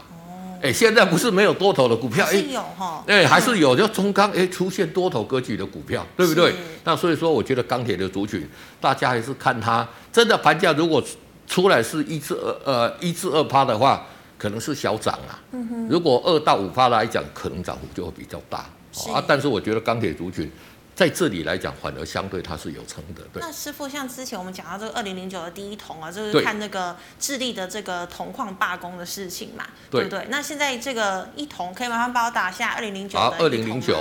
[0.64, 6.54] 哎，现在不是没有多头的股票，哎，有哈，哎，还是有，就中钢哎出现多头格局的股票，对不对？
[6.84, 8.48] 那所以说，我觉得钢铁的族群，
[8.80, 11.04] 大家还是看它真的盘价，如果
[11.46, 14.06] 出来是一至二呃一至二趴的话，
[14.38, 15.38] 可能是小涨啊。
[15.52, 19.22] 嗯、如果二到五趴来讲，可能涨幅就会比较大是啊。
[19.26, 20.50] 但是我觉得钢铁族群。
[20.94, 23.22] 在这里来讲，反而相对它是有撑的。
[23.32, 23.42] 对。
[23.42, 30.26] 那师傅，像之前我们讲到这个二零零九的第一桶啊，就是看那个智利的这个铜矿罢工的事情嘛，对，对不对？
[30.30, 33.18] 那现在这个一桶可以麻烦帮我打下二零零九。
[33.18, 33.98] 好，二零零九。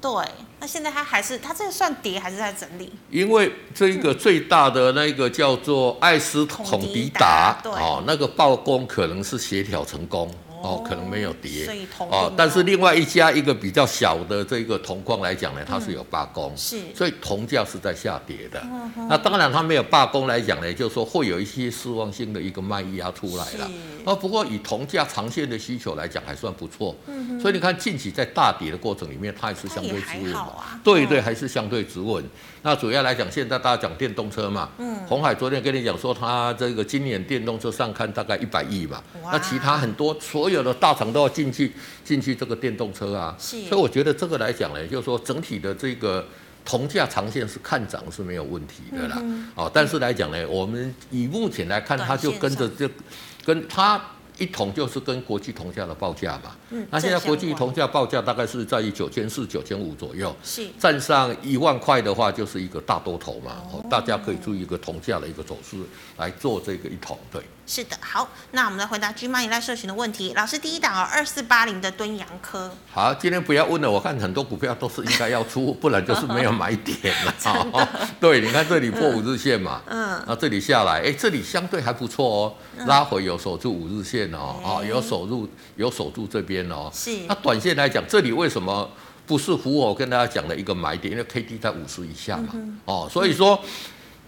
[0.00, 0.10] 对，
[0.60, 2.92] 那现在它还是它这个算跌还是在整理？
[3.10, 10.32] 因为这一个最大的那个叫做艾斯孔迪达，哦，那个罢工可能是协调成功。
[10.62, 11.68] 哦，可能没有跌，
[12.10, 18.62] 哦，但是另外一家一个比较小的这个铜矿来讲呢，它是有罢工，是，所以铜价是在下跌的。
[19.08, 23.70] 那当然它没有罢工来讲呢，就是说会有一些失望性的一个卖压出来了。
[24.04, 26.94] 啊，不过以铜价长线的需求来讲，还算不错。
[27.40, 30.34] 所以你看近期在大跌的过程里面，它还是相对止稳。
[30.82, 32.24] 对对，还是相对止稳。
[32.62, 41.72] 那主要来讲，现在大家讲电动车嘛，嗯，鸿海昨天跟你讲说，他这个今年电动车上看大概一百亿嘛，那其他很多所有的大厂都要进去
[42.04, 46.26] 进去这个电动车啊，所以我觉得这个来讲呢，就是说整体的这个
[46.64, 49.22] 铜价长线是看涨是没有问题的啦，
[49.54, 52.88] 哦，但是来讲呢，我们以目前来看，它就跟着这
[53.44, 54.00] 跟它。
[54.38, 60.66] 一桶就是跟国际铜价的报价嘛，嗯，那现在国际铜价报价大概是在于九千四、九千五左右，是。
[60.78, 65.76] 站上一万块的话，就是一个大多头嘛，哦，大家可以注意一个铜价的一个走势
[66.16, 67.42] 来做这个一桶，对。
[67.68, 70.32] 是的，好，那我们来回答 GMoney 赖社群的问题。
[70.34, 72.70] 老师，第一档哦，二四八零的敦洋科。
[72.90, 77.34] 好，今天不要问了，我看很多股票都是应该要出，不然就是没有买点了。
[77.44, 82.54] 的 对，你看这里破五日线嘛，嗯，那这里下来，哎，这里相对还不错哦，
[82.86, 86.90] 拉回有守住五日线哦，啊、嗯，有守住有守住这边哦。
[86.94, 87.14] 是。
[87.28, 88.90] 那短线来讲，这里为什么
[89.26, 91.12] 不是符合我跟大家讲的一个买点？
[91.12, 93.62] 因为 K D 在五十以下嘛，嗯、哦，所以说。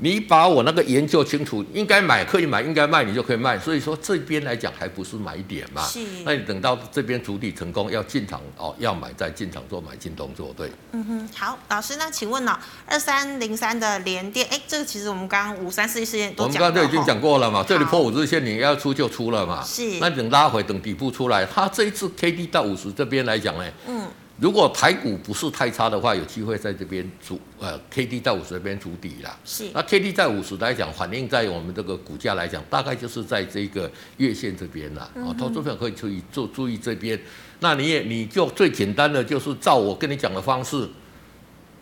[0.00, 3.58] 嗯你把我那个研究清楚，应该买可以买，应该卖你就可以卖。
[3.58, 5.82] 所以说这边来讲还不是买点嘛。
[5.82, 6.00] 是。
[6.24, 10.72] 那你等到这边主体成功要进场哦，要买再进场做买进动作，对。
[10.92, 16.46] 嗯哼，好，老师，那请问呢、哦，二三零三的联电，哎，这个其实我们刚刚五三四一事件都讲。
[16.46, 19.62] 我们刚刚就已经讲过了嘛，好这里破五日线，你要出就出了嘛。
[19.62, 19.98] 是。
[20.00, 24.06] 那等拉回，等底部出来，它这一次 K D 到五十这边来讲呢，嗯。
[24.40, 29.38] 如果台股不是太差的话，有机会在这边主呃 K D 在五十这边筑底啦。
[29.44, 29.70] 是。
[29.74, 35.11] 那 K D 在五十来讲，反映在我们这个股价来讲，大概就是在这个月线这边啦。
[35.16, 37.20] 哦，投资朋友可以注意注注意这边。
[37.59, 40.88] 那你也你就最简单的就是照我跟你讲的方式，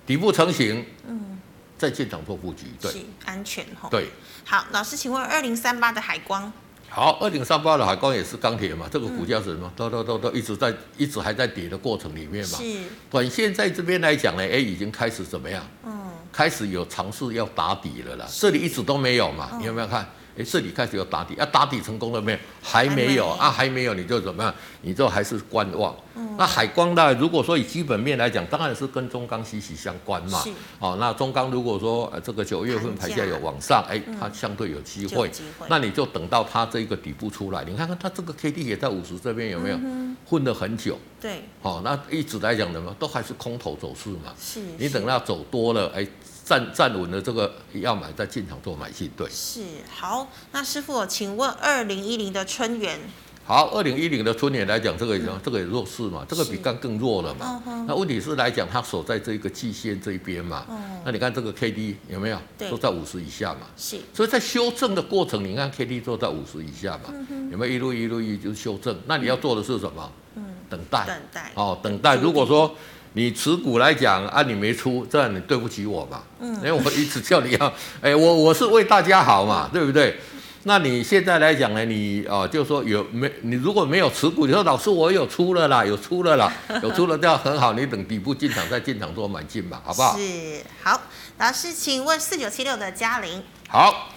[0.05, 1.39] 底部成型，嗯，
[1.79, 3.89] 再进场做布局，对，是安全哈。
[3.89, 4.09] 对。
[4.45, 6.53] 好，老师，请问二零三八的海光。
[6.91, 9.67] 好，二零三八的海光也是钢铁嘛，这个股价是什么？
[9.69, 12.59] 嗯、都都都都一直在，一直还在跌的过程里面嘛。
[12.59, 12.65] 是。
[13.11, 15.63] 短线在这边来讲呢，哎，已经开始怎么样？
[15.85, 16.11] 嗯。
[16.33, 18.27] 开始有尝试要打底了啦。
[18.31, 19.51] 这里一直都没有嘛？
[19.53, 20.09] 嗯、你有没有看？
[20.39, 22.39] 哎，这里开始有打底，啊，打底成功了没有？
[22.63, 24.55] 还没有啊，还没有，你就怎么样？
[24.83, 25.95] 你就还是观望。
[26.15, 27.13] 嗯、那海光呢？
[27.15, 30.41] 如果说以基本面来讲，当然是跟中钢息息相关嘛。
[30.43, 35.29] 是哦，那中钢如果说呃这个九月份盘价有往上，哎，它相对有机会。
[35.31, 39.77] 机会那你就等到它这个底部出来，你看看它这个 K D 也在五十这边有没有？
[39.77, 40.97] 嗯、混了很久。
[41.21, 41.43] 对。
[41.63, 44.33] 哦，那一直来讲的嘛，都还是空头走势嘛。
[44.41, 44.61] 是。
[44.79, 46.07] 你等到走多了，哎。
[46.49, 49.29] 站站稳了，这个要买再进场做买进，对。
[49.29, 52.99] 是好，那师傅，请问二零一零的春元。
[53.45, 57.63] 好，二零一零的春元来讲，这个也这个也弱势嘛，这个比刚更弱了嘛。
[57.63, 60.65] 是那问题是来讲，它守在这个季线这一边嘛。
[60.71, 62.39] 嗯、那你看这个 K D 有没有？
[62.57, 63.67] 对都在五十以下嘛。
[63.77, 63.99] 是。
[64.15, 67.11] 所以在修正的过程，你看 K D 都在五十以下嘛。
[67.13, 68.99] 嗯、哼有没有一路一路一就修正？
[69.07, 70.11] 那你要做的是什么？
[70.37, 70.45] 嗯。
[70.71, 71.07] 等待。
[71.07, 71.53] 等待。
[71.55, 72.17] 哦，等待。
[72.17, 72.75] 如果说。
[73.15, 76.23] 你持股来讲啊，你没出，这样你对不起我嘛？
[76.41, 80.19] 嗯，因为我一直叫你要， 哎，我我是为大家好嘛，对不对？
[80.65, 90.19] 那你现在来讲呢，你哦，就说有没你如果没有持股，你说老师我有出了啦，有出了啦， 有出了这样很好，你等底部进场再进场做买进吧，好不好？
[90.19, 91.01] 是好，
[91.39, 93.43] 老师，请问四九七六的嘉玲。
[93.69, 94.11] 好，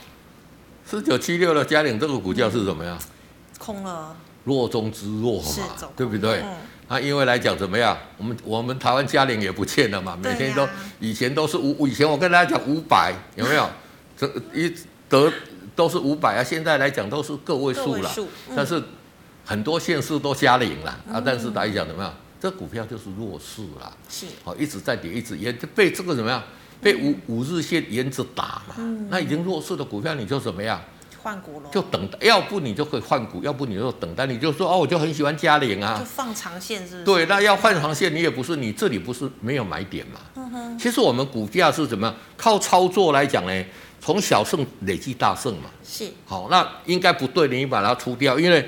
[0.86, 2.99] 四九七六的嘉玲这个股价是怎么样？
[3.58, 4.15] 空了。
[4.43, 5.49] 弱中之弱嘛，
[5.95, 6.41] 对不对？
[6.41, 6.58] 嗯
[6.91, 13.69] 啊，因为来讲怎么样，我们我们台湾嘉陵也不见了嘛，每天都、啊、以前都是五，以前我跟大家讲五百有没有？
[14.17, 14.69] 这一
[15.08, 15.32] 得
[15.73, 18.84] 都是五百啊，现在来讲都是个位数了，嗯、但是
[19.45, 22.13] 很多县市都加零了、嗯、啊，但是来讲怎么样？
[22.41, 26.43] 这股票就是弱势了，是，好一直在跌，一直沿被这个怎么样？
[26.82, 30.82] 被五五日线沿着打嘛，嗯、那已经弱势的股票你就怎么样？
[31.21, 37.03] 换股喽，就等，要不你就可以换股，要不你就等待，你就说哦，我就很喜欢嘉陵啊，就放长线是不是？
[37.03, 40.19] 对，那要换长线，你也不是，你这里不是没有买点嘛？
[40.36, 40.79] 嗯哼。
[40.79, 42.15] 其实我们股价是怎么样？
[42.36, 43.65] 靠操作来讲呢？
[43.99, 45.69] 从小胜累积大胜嘛。
[45.84, 46.10] 是。
[46.25, 48.67] 好，那应该不对，你把它出掉，因为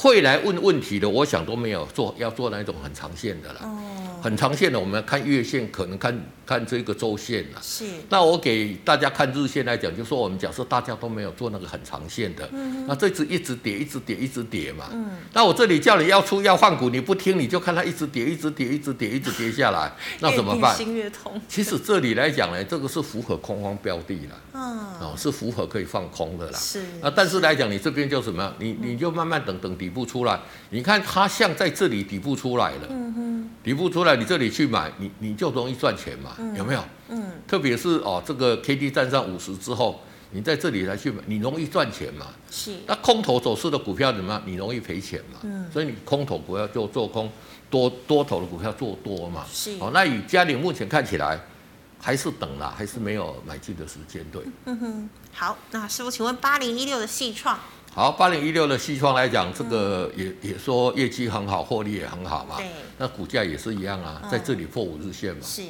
[0.00, 3.60] 会来问问题的，我想都没有做要做那种很长线的了。
[3.62, 3.76] 哦。
[4.22, 7.60] 很长线的，我们看月线，可能看看这个周线了。
[7.62, 7.86] 是。
[8.10, 14.86] 那我给大家看日线来讲，就说我们假设大家都没有做那个很长线的，嗯、那这只一直跌，一直跌，一直跌嘛。
[14.92, 15.10] 嗯。
[15.32, 20.76] 那我这里叫你要出要换股，你不听，你就看它一直跌，一直跌，一直跌，一直跌下来， 那怎么办？
[20.76, 21.40] 心越痛。
[21.48, 24.40] 其实这里来讲呢，这个是符合空方标的了。
[24.52, 24.60] 嗯。
[25.00, 26.58] 哦，是符合可以放空的啦。
[26.58, 26.82] 是。
[27.00, 28.54] 那但是来讲，你这边就什么？
[28.58, 30.40] 你你就慢慢等等底部出来。
[30.70, 32.86] 你看它像在这里底部出来了。
[32.88, 33.50] 嗯哼。
[33.62, 36.30] 底部出来，你这里去买，你你就容易赚钱嘛。
[36.38, 36.82] 嗯、有没有？
[37.08, 37.32] 嗯。
[37.46, 40.00] 特别是哦，这个 K D 站上五十之后，
[40.30, 42.28] 你在这里来去买，你容易赚钱嘛。
[42.50, 42.76] 是。
[42.86, 44.42] 那空头走势的股票怎么样？
[44.46, 45.40] 你容易赔钱嘛。
[45.42, 45.70] 嗯。
[45.70, 47.30] 所以你空头股票就做空，
[47.68, 49.44] 多多头的股票做多嘛。
[49.52, 49.76] 是。
[49.80, 51.38] 哦，那以嘉玲目前看起来。
[52.02, 54.42] 还是等了，还是没有买进的时间，对。
[54.64, 57.60] 嗯哼，好，那师傅，请问八零一六的细创？
[57.92, 62.56] 好，八零一六的西创来讲，这个也、嗯、也说业绩很好，获利也很好嘛。
[62.58, 62.66] 对。
[62.98, 65.40] 那股价也是一样啊，在这里破五日线嘛。
[65.42, 65.62] 是。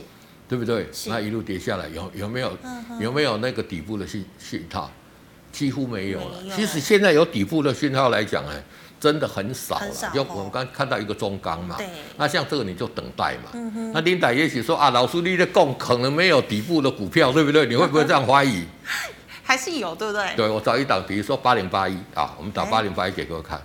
[0.48, 0.88] 对不对？
[1.06, 4.90] 那一路跌下来，有有没有、嗯、有没有那个底部的讯讯号？
[5.52, 6.42] 几乎没有了。
[6.44, 8.62] 有其实现在有底部的讯号来讲，哎。
[9.00, 13.50] 真的很少了，少就我们刚看到一个中钢嘛，对那像这个你就等待嘛。
[13.94, 17.64] 那琳达也许说啊，老师你的供可能没有底部的股票，对不对？
[17.64, 18.62] 你会不会这样怀疑？
[19.50, 20.32] 还是有，对不对？
[20.36, 23.60] 对，我找一档，比如说八零八一啊，我们打八零八一给各位看，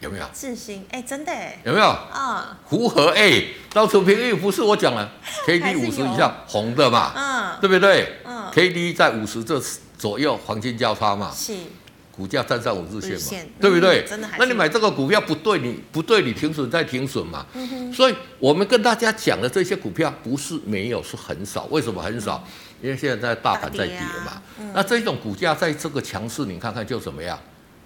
[0.00, 0.24] 有没有？
[0.34, 1.86] 智新，哎，真的哎，有没有？
[1.86, 5.08] 啊、嗯，符合哎，到处平玉不是我讲了，
[5.46, 8.16] K D 五十以上红的嘛，嗯，对不对？
[8.24, 9.62] 嗯，K D 在五十这
[9.96, 11.54] 左右黄金交叉嘛，是。
[12.10, 14.04] 股价站上五日线嘛，线对不对？
[14.10, 17.46] 嗯、那你买这个股票不对你，你不对，你停损再停损嘛。
[17.94, 21.66] 所以，我们跟大家讲的这些股票不是没有，是很少。
[21.70, 22.44] 为什么很少？
[22.44, 24.32] 嗯、因为现在在大盘在跌嘛。
[24.32, 27.38] 啊嗯、那这种股价在这个强势，你看看就怎么样？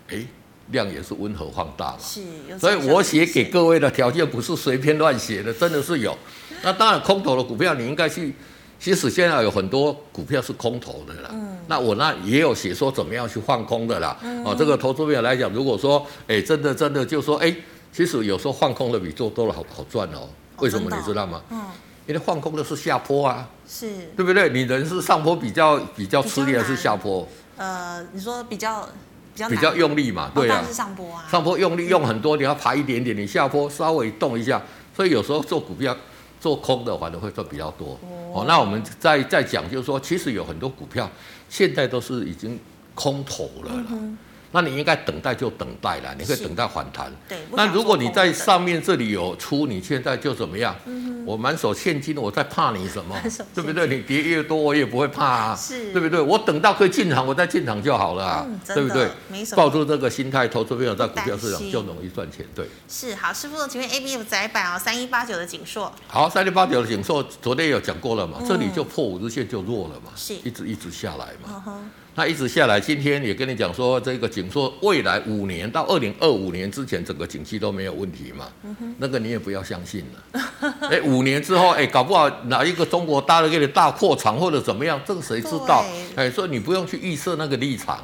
[0.09, 0.24] 哎，
[0.70, 1.98] 量也是温和放大嘛。
[2.00, 2.22] 是。
[2.59, 6.16] 所以我写给各位的条件不是随便乱写的，真的是有。
[6.62, 8.35] 那当然，空头的股票你应该去。
[8.76, 14.14] 其实现在有很多股票是空头的啦，嗯、那我那也有写说怎么样去放空的啦。
[14.22, 17.54] 嗯、哦，这个投资朋友来讲，如果说，哎，真的真的就说，哎，
[17.90, 20.28] 其实有时候放空的比做多了好好赚哦。
[20.59, 21.40] 为什么你知道吗？
[21.50, 21.62] 嗯，
[22.06, 24.50] 因为放空的是下坡啊，是，对不对？
[24.50, 27.26] 你人是上坡比较比较吃力还是下坡？
[27.56, 28.88] 呃，你说比较
[29.34, 34.62] 比较比较用力嘛，对啊，哦、是上坡啊，上坡用力用很多，你要爬一点点，你下坡稍微动一下，
[34.96, 35.96] 所以有时候做股票。
[36.40, 37.98] 做空的反而会赚比较多
[38.34, 38.44] 哦。
[38.46, 41.10] 那我们再再讲，就是说，其实有很多股票
[41.48, 42.60] 现在都是已经
[42.94, 43.84] 空头了啦。
[43.88, 44.18] 嗯
[44.54, 47.12] 那你应该等待就等待了，你可以等待反弹。
[47.28, 47.38] 对。
[47.56, 50.72] 那如果你在上面这里有出，你现在就怎么样？
[50.86, 53.20] 嗯、哼我满手现金，我在怕你什么？
[53.52, 53.88] 对不对？
[53.88, 55.56] 你跌越多，我也不会怕啊。
[55.56, 55.92] 是。
[55.92, 56.20] 对不对？
[56.20, 58.46] 我等到可以进场，我再进场就好了啊。
[58.48, 59.10] 嗯、对不对？
[59.56, 62.46] 抱住这个心态，投资朋友在股票市场就容易赚钱。
[62.54, 62.64] 对。
[62.88, 65.92] 是好，师傅，请问 A B F 窄板哦，三一八九的景硕。
[66.06, 68.38] 好，三一八九的景硕，昨天有讲过了嘛？
[68.40, 70.12] 嗯、这里就破五日线就弱了嘛？
[70.14, 70.34] 是。
[70.44, 71.90] 一直一直下来嘛？
[72.14, 78.46] 嗯那一直下来，今天也跟你讲说，这个景硕未来五年到二零二五年之前，整个景气都没有问题嘛？
[78.62, 80.74] 嗯、那个你也不要相信了。
[80.88, 85.85] 哎，五年之后，哎，搞不好哪一个中国大陆给你大扩厂或者怎么样，这个谁知道？
[86.14, 87.98] 对哎，所以你不用去预设那个立场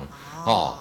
[0.44, 0.74] 哦。
[0.74, 0.78] 哦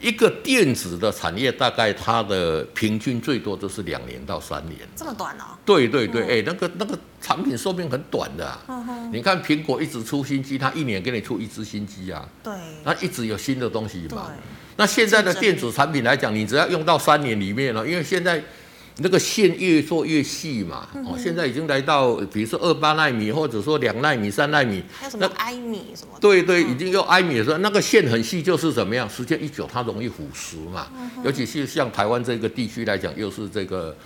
[0.00, 4.78] 一个电子的产业，大概它的平均最多都是两年到三年。
[4.94, 5.58] 这么短哦？
[5.64, 8.62] 对对对，哎、嗯，那个那个产品寿命很短的、啊。
[8.68, 12.28] 嗯、哼你看苹果一直出新机，它一年给你出一支新机啊。
[12.42, 12.52] 对。
[12.84, 14.30] 它一直有新的东西嘛。
[14.76, 18.42] 那现在的电子产品来讲，你只要用到三年里面了，因为现在。
[19.00, 26.18] 那个线越做越细嘛，哦，现在已经来到，比如说二八纳米，或者说两纳米、三纳米，还有什么埃米什么？
[26.20, 29.08] 对对，已经用埃米的时候，那个线很细，就是怎么样？
[29.08, 30.88] 时间一久，它容易腐蚀嘛。
[31.24, 33.96] 尤其是像台湾这个地区来讲，又是这个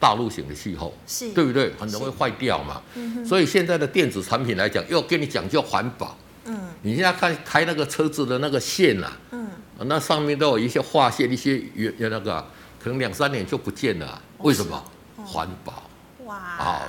[0.00, 1.72] 大陆型的气候，是，对不对？
[1.78, 2.82] 很容易坏掉嘛。
[3.24, 6.18] 所以现在的电子产品来讲，又跟你讲究环保。
[6.46, 9.46] 嗯，你现在看开那个车子的那个线啊，嗯，
[9.84, 12.44] 那上面都有一些划线，一些有有那个。
[12.82, 14.82] 可能两三年就不见了，为什么？
[15.24, 15.82] 环保。
[16.24, 16.36] 哇！
[16.36, 16.82] 啊，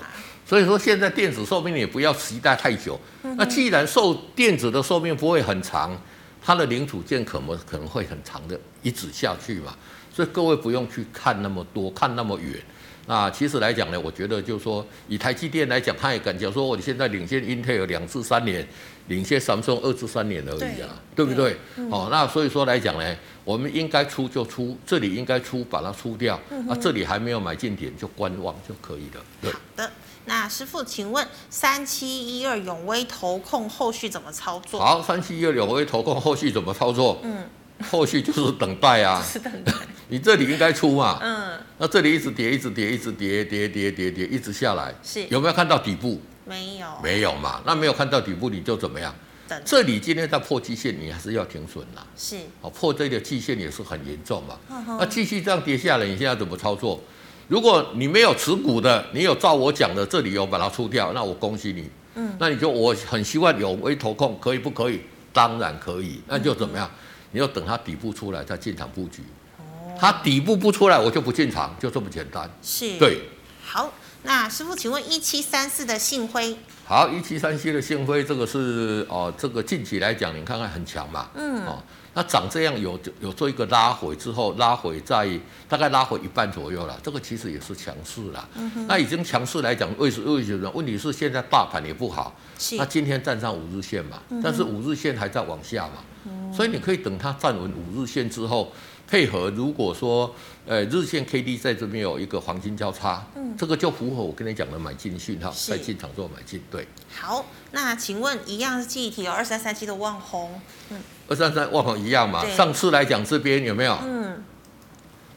[0.46, 3.00] 所以说现在电子寿命也不要期待太久。
[3.38, 6.00] 那既然寿电子的寿命不会很长，
[6.42, 9.76] 它的零组件可能可能会很长的一直下去嘛。
[10.14, 12.60] 所以各位不用去看那么多，看那么远。
[13.08, 18.66] 那其实来讲呢，我觉得就是说，以台积电来讲，他也敢讲说，我现在领先英特尔两至三年，
[19.08, 21.58] 领先 Samsung 二至三年而已啊，对，对不对？
[21.90, 26.36] 好哦，那所以说来讲呢，我们应该出就出，这里应该出把它出掉，
[26.70, 29.24] 啊，这里还没有买进点就观望就可以了。
[29.42, 29.52] 对。
[29.52, 29.92] 好的，
[30.26, 32.08] 那师傅，请问三七
[32.40, 34.80] 一二永威投控后续怎么操作？
[34.80, 37.20] 好，三七一二永威投控后续怎么操作？
[37.24, 37.46] 嗯。
[37.90, 39.74] 后续就是等待啊， 是等待。
[40.10, 46.22] 你这里应该出嘛，嗯，那这里一直跌，一直跌，一直跌，跌跌跌跌，一直下来，是有没有看到底部？
[46.46, 47.62] 没有，没有嘛？
[47.66, 49.14] 那没有看到底部，你就怎么样？
[49.48, 52.06] 等这里今天在破季线，你还是要停损啦。
[52.16, 54.58] 是，哦，破这个季线也是很严重嘛。
[54.70, 57.00] 呵呵那继续这样跌下来，你现在怎么操作？
[57.48, 61.90] 如果你没有持股的，你有照我讲的，这里有把它出掉，那我恭喜你。
[62.16, 65.02] 嗯，那你就我很希望有微投控，可以不可以？
[65.34, 66.22] 当然可以。
[66.28, 66.90] 那就怎么样？
[66.90, 67.00] 嗯、
[67.32, 69.22] 你要等它底部出来再进场布局。
[69.58, 72.50] 哦，它底部不出来，我就不进场，就这么简单。
[72.62, 73.22] 是，对。
[73.64, 73.94] 好，
[74.24, 76.56] 那师傅，请问一七三四的信辉。
[76.86, 81.30] 好，一七三七的信辉，这个是哦，这个近期来讲，你看看很强嘛。
[81.36, 81.66] 嗯。
[81.66, 81.82] 哦。
[82.14, 85.28] 那涨这样有有做一个拉回之后，拉回在
[85.70, 88.48] 大概拉回一半左右了，这个其实也是强势了。
[88.56, 88.86] 嗯哼。
[88.88, 90.70] 那已经强势来讲，为什为什么？
[90.72, 92.36] 问题是现在大盘也不好。
[92.60, 92.76] 是。
[92.76, 96.04] 那今天站上五日线嘛，嗯、但是五日线还在往下嘛。
[96.26, 96.54] 嗯。
[96.54, 98.74] 所以你可以等它站稳五日线之后，
[99.08, 100.36] 配合如果说
[100.68, 106.62] 呃日线 K D 在这边有一个黄金交叉，嗯，这个就符合我跟你讲的买进讯号，在进场做买进。
[106.70, 106.88] 对。
[107.20, 111.00] 好，那请问一样是记忆体有二三三七的旺红，嗯。
[111.28, 112.46] 二三三万红一样嘛？
[112.46, 113.98] 上次来讲这边有没有？
[114.04, 114.44] 嗯，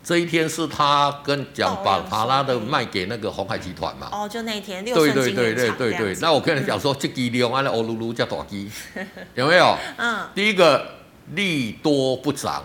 [0.02, 4.08] 这一天是他跟讲把帕拉的卖给那个鸿海集团嘛？
[4.12, 6.16] 哦，就那一天六对对对对对对。
[6.20, 8.70] 那我跟你讲说，这几量安尼欧噜噜叫大鸡，
[9.34, 9.76] 有没有？
[9.96, 11.03] 嗯，第一个。
[11.34, 12.62] 利多不涨，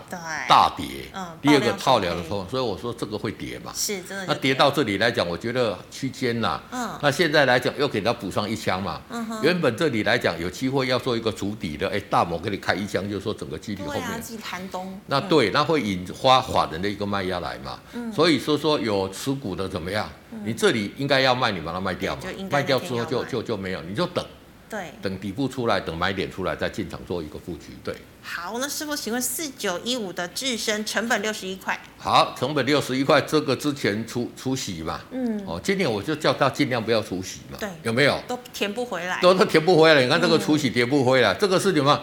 [0.48, 0.86] 大跌。
[1.14, 3.72] 嗯，第二个套牢的时候，所以我说这个会跌嘛。
[3.74, 4.26] 是真的。
[4.26, 6.60] 那跌到这里来讲，我觉得区间呐。
[6.70, 6.90] 嗯。
[7.02, 9.00] 那现在来讲，又给它补上一枪嘛。
[9.08, 9.42] 嗯哼。
[9.42, 14.02] 原本这里来讲有机会要做一个主底的，哎，大摩给你开一枪，就是说整个基底后面。
[14.02, 14.86] 对啊。
[15.06, 17.80] 那对，那会引发法人的一个卖压来嘛。
[17.94, 18.12] 嗯。
[18.12, 20.06] 所以说说有持股的怎么样？
[20.44, 22.22] 你这里应该要卖，你把它卖掉嘛。
[22.50, 24.24] 卖掉之后就就就没有，你就等。
[24.70, 27.76] 对，等底部出来，等买点出来，再进场做一个布局。
[27.82, 27.92] 对，
[28.22, 38.22] 好，那师傅，请问四九一五的智伸成本六十一块，好，成本六十一块，这个之前出出息嘛，嗯，哦，今年我就叫他尽量不要出息嘛，对，有没有？
[38.28, 42.00] 都填不回来，都都填不回来，你看这个出息填不回来，嗯、这个是什么？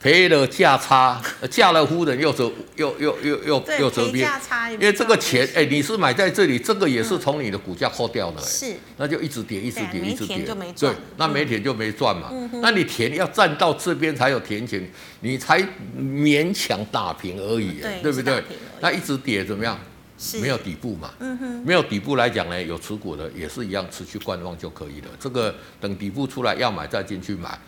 [0.00, 1.20] 赔了价差，
[1.50, 4.24] 嫁了夫人又折又又又又又折兵，
[4.72, 10.46] 因为这个钱，哎、欸，你是买在这里，这个也是从你的股价扣掉的、欸，是，那就一直跌，一直跌，一直跌，
[10.78, 14.88] 对，那没填就没赚嘛，嗯、那你填要站到这边才有填钱，
[15.20, 15.60] 你才
[15.98, 18.42] 勉强打平而已、欸，对，对不对？
[18.80, 19.76] 那一直跌怎么样？
[20.16, 20.38] 是。
[20.38, 25.08] 没有底部嘛，嗯哼，没有底部来讲呢，有持股的也是一样，持续观望就可以了。
[25.18, 27.58] 这个等底部出来要买再进去买。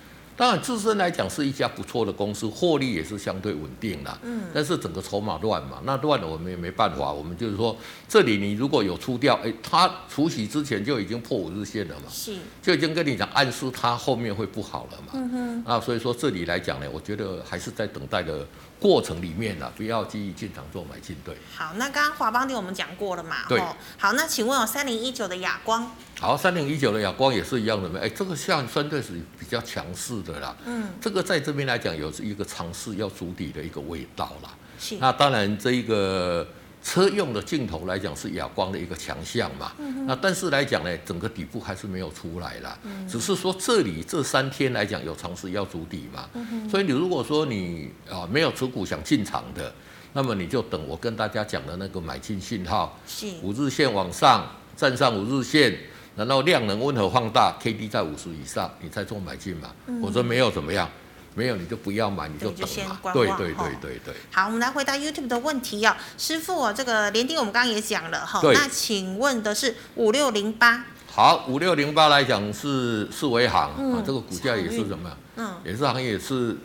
[0.40, 4.18] 当然，自身来讲是一家不错的公司，获利也是相对稳定的。
[4.22, 7.12] 嗯，但是整个筹码乱嘛，那乱了我们也没办法。
[7.12, 7.76] 我们就是说，
[8.08, 15.08] 这里你如果有出掉，哎，它除息之前就已经破五日线了嘛，是，就已经跟你讲暗示它后面会不好了嘛。
[15.12, 18.46] 嗯哼，啊，所以说这里来讲呢，我觉得还是在等待的
[18.80, 21.14] 过程里面呢，不要急于进场做买进。
[21.22, 23.36] 对，好，那刚刚华邦店我们讲过了嘛？
[23.48, 23.60] 对，
[23.98, 25.92] 好，那请问有三零一九的哑光。
[26.18, 30.56] 好，三零一九的哑光也是一样的，哎，这个像相对是比较强势的啦。
[30.64, 34.50] 嗯，这个在这边来讲有一个尝试要筑底的一个味道啦。
[34.78, 34.96] 是。
[34.96, 36.46] 那当然，这一个
[36.82, 39.72] 车用的镜头来讲是哑光的一个强项嘛。
[39.78, 40.06] 嗯。
[40.06, 42.78] 那但是来讲呢，整个底部还是没有出来啦。
[42.82, 43.06] 嗯。
[43.08, 46.28] 只是说这里这三天来讲有尝试要筑底嘛。
[46.34, 46.68] 嗯。
[46.68, 49.72] 所以你如果说你啊没有持股想进场的，
[50.12, 52.98] 那么你就等我跟大家讲的那个买进信号。
[53.42, 55.78] 五日线往上站上五日线。
[56.16, 59.70] 然后量能温和放大，K D 在五十以上，你再做买进嘛。
[59.86, 60.86] 嗯、我说没有怎么样，
[61.34, 62.98] 没有你就不要买，你就等嘛。
[63.12, 70.84] 对对对对对，好，我们来回答 YouTube 的问题啊，师傅哦，这个联电我们刚刚也讲了哈，那请问的是五六零八。
[71.06, 75.18] 好，五六零八来讲是是维行、嗯、啊，这个股价也是怎么样？
[75.36, 76.56] 嗯，也是行业也是，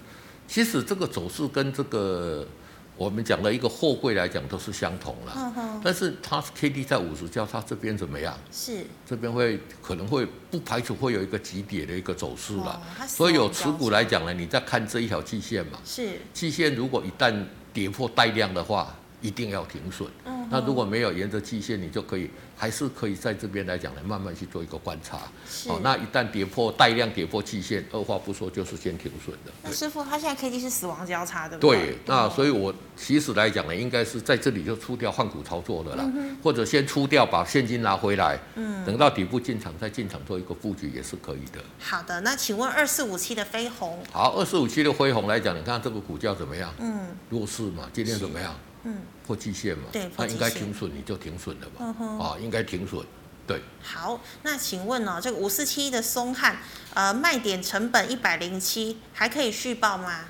[0.47, 2.45] 其实这个走势跟这个。
[2.97, 8.37] 我们讲的一个货柜来讲都是相同了，但是它 K D 在五十交叉这边怎么样？
[8.51, 8.85] 是。
[9.05, 16.19] 这边会可能会不排除会有一个急跌的一个走势了，所以有持股来讲呢，你再看这一条季线嘛，是。
[16.33, 17.35] 季线如果一旦
[17.73, 20.09] 跌破带量的话，一定要停损。
[20.25, 22.29] 嗯，那如果没有沿着季线，你就可以。
[22.57, 25.23] 还是可以在这边来讲呢，慢慢去做一个观察。
[25.45, 29.51] 是哦，那一旦跌破带量跌破季线，二话不说就是先停损的。
[29.61, 31.57] 那师傅，他现在 K D 是死亡交叉的。
[31.57, 41.61] 对，那所以我其实来讲呢，应该是在这里就出掉换股操作的啦，嗯、或者先出掉把现金拿回来，嗯，等到底部进场再进场做一个布局也是可以的。
[41.77, 44.01] 好的，那请问二四五七的飞鸿。
[44.13, 46.73] 好，二四五七的飞鸿来讲，你看这个股价怎么样？
[46.79, 48.55] 嗯，弱势嘛，今天怎么样？
[48.85, 53.03] 嗯，破季线嘛，对，那应该停损，你就停损了嘛，啊、应该停损，
[53.45, 53.59] 对。
[53.81, 56.57] 好，那请问呢、哦，这个五四七的松汉，
[56.93, 60.21] 呃，卖点成本一百零七，还可以续报吗？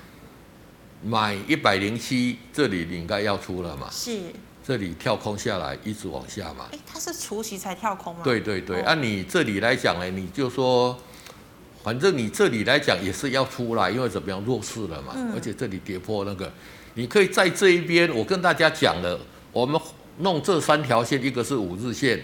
[1.04, 3.88] 买一百零七，这里你应该要出了嘛？
[3.92, 4.32] 是。
[4.66, 6.66] 这里跳空下来，一直往下嘛。
[6.72, 8.22] 哎，它是除夕才跳空吗？
[8.24, 10.98] 对对对，按、哦啊、你这里来讲呢，你就说，
[11.84, 16.52] 反正你这里来讲也是要出来，因为怎么样弱势了嘛，嗯、而且这里跌破那个，
[16.96, 19.18] 你可以在这一边，我跟大家讲了，
[19.52, 19.80] 我们
[20.18, 22.20] 弄这三条线，一个是五日线。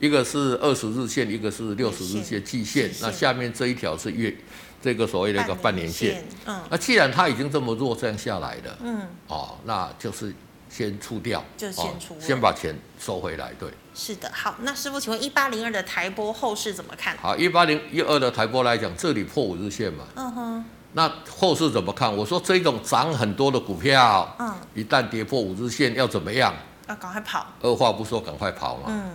[0.00, 4.32] 一个是二十日线，一个是六十日线季线，那下面这一条是月，
[4.80, 6.24] 这个所谓的一个半年线。
[6.46, 10.32] 嗯，那既然它已经这么弱，这样下来了，嗯，哦，那就是
[10.70, 13.68] 先出掉，就先出，哦，先把钱收回来，对。
[13.92, 17.18] 是的，好，那师傅，请问一八零二的台波后市怎么看？
[17.18, 20.64] 好，一八零一二的台波来讲，这里破五日线嘛，嗯哼，
[20.94, 22.14] 那后市怎么看？
[22.14, 26.54] 我说这种涨很多的股票，嗯，一旦跌破五日线，要怎么样？
[26.88, 27.46] 要赶快跑。
[27.60, 28.84] 二话不说，赶快跑嘛。
[28.88, 29.10] 嗯。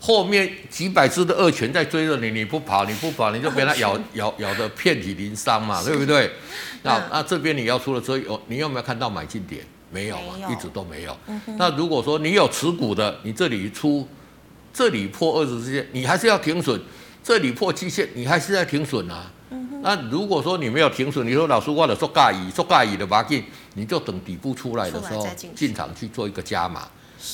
[0.00, 6.30] 后面几百只的恶犬在追着你，你不跑，你不跑，你就被它咬 咬咬得遍体鳞伤嘛，对不对？
[6.82, 9.64] 那那这边你要出了车，有你有没有看到买进点？
[9.90, 11.16] 没有嘛，一直都没有。
[11.56, 14.06] 那如果说你有持股的，你这里一出，
[14.72, 16.78] 这里破二十日线，你还是要停损；
[17.24, 19.32] 这里破七线，你还是要停损啊。
[19.80, 26.88] 那如果说你没有停损，你说老师我的做盖乙做盖乙的把进，你就等底部出来的时候进场去做一个加码。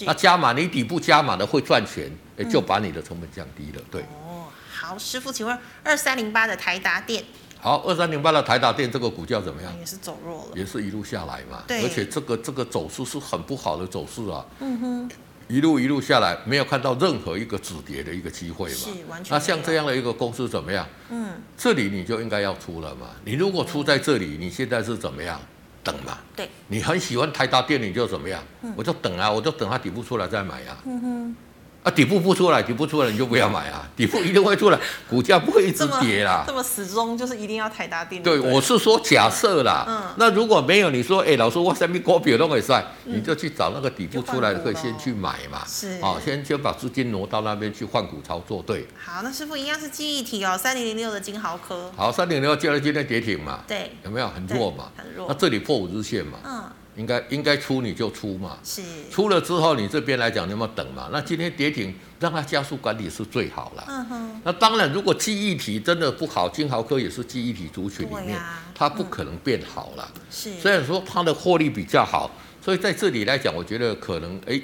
[0.06, 2.10] 那加码，你底部加码的会赚钱。
[2.36, 4.02] 哎，就把你的成本降低了，对。
[4.02, 7.22] 哦，好，师傅，请问二三零八的台达电。
[7.60, 9.72] 好，二三零八的台达电这个股价怎么样？
[9.78, 11.62] 也是走弱了，也是一路下来嘛。
[11.68, 11.84] 对。
[11.84, 14.44] 而且这个这个走势是很不好的走势啊。
[14.58, 15.10] 嗯哼。
[15.48, 18.74] 一路一路下来，没有看到任何一个止跌的一个机会嘛。
[18.76, 19.32] 是，完全。
[19.32, 20.86] 那像这样的一个公司怎么样？
[21.10, 21.32] 嗯。
[21.56, 23.08] 这里你就应该要出了嘛。
[23.24, 25.40] 你如果出在这里，你现在是怎么样？
[25.82, 26.18] 等嘛。
[26.34, 26.48] 对。
[26.68, 28.42] 你很喜欢台达电，你就怎么样？
[28.76, 30.78] 我就等啊，我就等它底部出来再买啊。
[30.86, 31.36] 嗯哼。
[31.84, 33.86] 啊，底部不出来，底部出来你就不要买啊！
[33.94, 36.42] 底部一定会出来，股价不会一直跌啦。
[36.46, 38.22] 这么始终就是一定要台达电。
[38.22, 39.84] 对，我是说假设啦。
[39.86, 40.02] 嗯。
[40.16, 45.62] 那如果没有，你说，哎，老师，我什么股票都可以晒，你就去找那个底部出来的，可以先去买嘛。
[45.66, 45.98] 是。
[46.00, 48.88] 哦，先先把资金挪到那边去换股操作，对。
[48.96, 51.92] 好，那师傅一样是记忆体哦，三零零六的金豪科。
[51.94, 53.60] 好，三零零六，接了今天跌停嘛？
[53.68, 53.90] 对。
[54.02, 54.90] 有没有很弱嘛？
[54.96, 55.26] 很弱。
[55.28, 56.38] 那这里破五日线嘛？
[56.46, 56.64] 嗯。
[56.96, 61.08] 应该应该出你就出嘛，是出了之后你这边来讲你要等嘛。
[61.12, 63.84] 那今天跌停让它加速管理是最好了。
[63.88, 64.40] 嗯哼。
[64.44, 68.38] 那当然，如果记忆体真的不好，金豪科也是记忆体族群里面，
[68.74, 70.08] 它不可能变好了。
[70.30, 70.58] 是。
[70.60, 72.30] 虽然说它的获利比较好，
[72.62, 74.60] 所以在这里来讲，我觉得可能哎，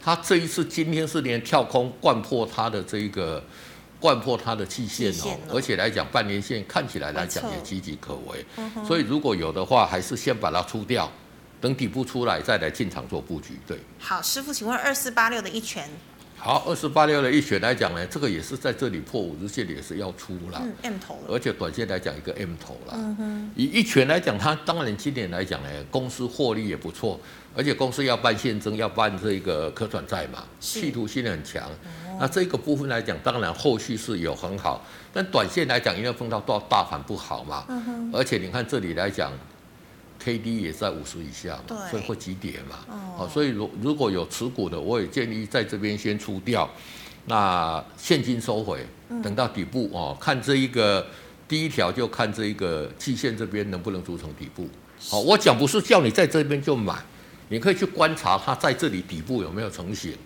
[0.00, 3.42] 它这一次今天是连跳空灌破它的这一个
[3.98, 8.44] 灌破它的季线哦，而且来讲半年线看起来来讲也岌岌可危。
[8.86, 11.10] 所以如果有的话，还是先把它出掉。
[11.64, 13.78] 等底部出来再来进场做布局，对。
[13.98, 15.88] 好，师傅，请问二四八六的一拳。
[16.36, 21.34] 好，二四八六的一拳来讲呢，这个也是在这里破五日线也是要出了，嗯，M 头了。
[21.34, 22.92] 而且短线来讲一个 M 头了。
[22.94, 23.50] 嗯哼。
[23.56, 27.18] 以一拳来讲，它当然今年来讲呢，公司获利也不错，
[27.56, 31.62] 而且公司要办现增，要办这个可转债嘛，企图性很强。
[31.62, 32.18] 哦。
[32.20, 34.84] 那这个部分来讲，当然后续是有很好，
[35.14, 37.64] 但短线来讲，因为碰到大大盘不好嘛。
[37.70, 38.10] 嗯哼。
[38.12, 39.32] 而且你看这里来讲。
[40.24, 42.78] K D 也在五十以下嘛，所以会急跌嘛。
[43.18, 46.68] 哦，所以如如果有持股的，我也建议在这边先出掉，
[47.26, 48.86] 那现金收回，
[49.22, 51.06] 等到底部哦，看这一个
[51.46, 54.66] 第一条就看这一个季线这边能不能组成底部。
[54.98, 56.94] 好，我讲不是叫你在这边就买。
[57.48, 60.16] 你可以去观察它在这里底部有没有成型。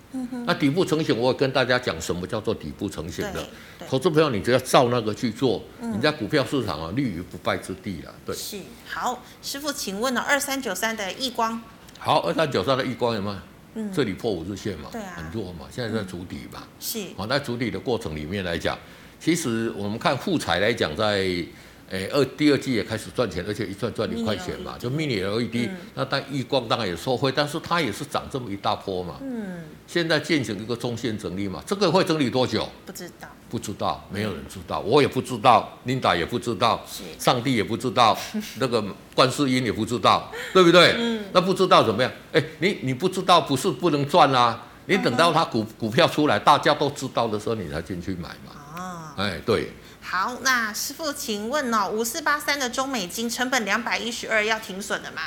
[0.46, 3.46] 那底部成型，我会跟大家讲什么叫做底部成型的。
[3.88, 8.14] 投资朋友，你只要照那个去做，嗯、你在股票市场啊，立于不败之地啊。
[8.24, 8.34] 对。
[8.34, 8.56] 是。
[8.86, 11.60] 好，师傅，请问呢，二三九三的亿光。
[11.98, 13.36] 好，二三九三的亿光有没有？
[13.74, 13.92] 嗯。
[13.92, 14.88] 这里破五日线嘛？
[14.92, 15.14] 对啊。
[15.16, 16.62] 很弱嘛，现在在筑底嘛。
[16.78, 17.00] 是。
[17.16, 18.78] 好，在筑底的过程里面来讲，
[19.20, 21.44] 其实我们看富彩来讲，在。
[21.90, 29.16] 哎，二第二季也开始赚钱，而且一赚赚一块钱嘛，就 mini LED，那但亿光当然也受惠，但是它也是涨这么一大波嘛。
[29.22, 29.62] 嗯。
[29.86, 32.68] 现在进行一个中线整理嘛，这个会整理多久？
[32.84, 33.28] 不知道。
[33.50, 36.84] 不知道，没有人知道，我也不知道，Linda 也不知道，
[37.18, 38.14] 上帝也不知道，
[38.60, 38.84] 那个
[39.14, 40.94] 观世音也不知道，对不对？
[40.98, 41.24] 嗯。
[41.32, 42.12] 那不知道怎么样？
[42.32, 48.52] 哎，你你不知道不是不能赚啊，你等到它股股票出来，大家都知道的时候，你才进去买嘛。
[48.76, 49.14] 啊。
[49.16, 49.72] 哎，对。
[50.10, 55.20] 好，那师傅，请问哦，五四八三的中美金成本两百一十二要停损了吗？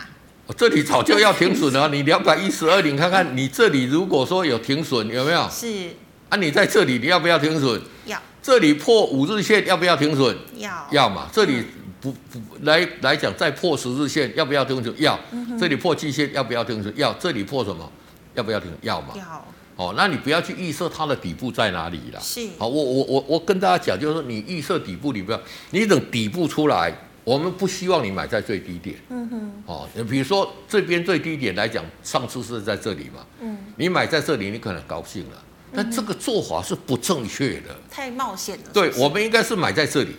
[0.47, 1.87] 哦，这里早就要停损了。
[1.89, 5.47] 你两百一十二，你看看你这里如果说有停损，有没有？
[5.51, 5.91] 是。
[6.29, 7.79] 啊，你在这里你要不要停损？
[8.07, 8.19] 要。
[8.41, 10.35] 这里破五日线要不要停损？
[10.55, 10.87] 要。
[10.89, 11.63] 要嘛，这里
[12.01, 14.91] 不不来来讲再破十日线要不要停损？
[14.99, 15.19] 要。
[15.29, 16.91] 嗯、这里破季线要不要停损？
[16.97, 17.13] 要。
[17.19, 17.87] 这里破什么？
[18.33, 18.71] 要不要停？
[18.81, 19.09] 要嘛。
[19.15, 19.45] 要。
[19.81, 22.19] 哦，那你不要去预设它的底部在哪里了。
[22.19, 22.47] 是。
[22.59, 28.95] 好，我我我我跟大家讲，就是说你预设底部，你不要，你等底部出来，我们不希望你买在最低点。
[29.09, 29.63] 嗯哼。
[29.65, 33.25] 哦，你比如说这边最低点来讲，上次是在这里嘛。
[33.39, 33.57] 嗯。
[33.77, 38.63] 你买在这里，你可能高兴了，但这个做法是不正确的，太冒险了。
[38.71, 40.11] 对，我们应该是买在这里，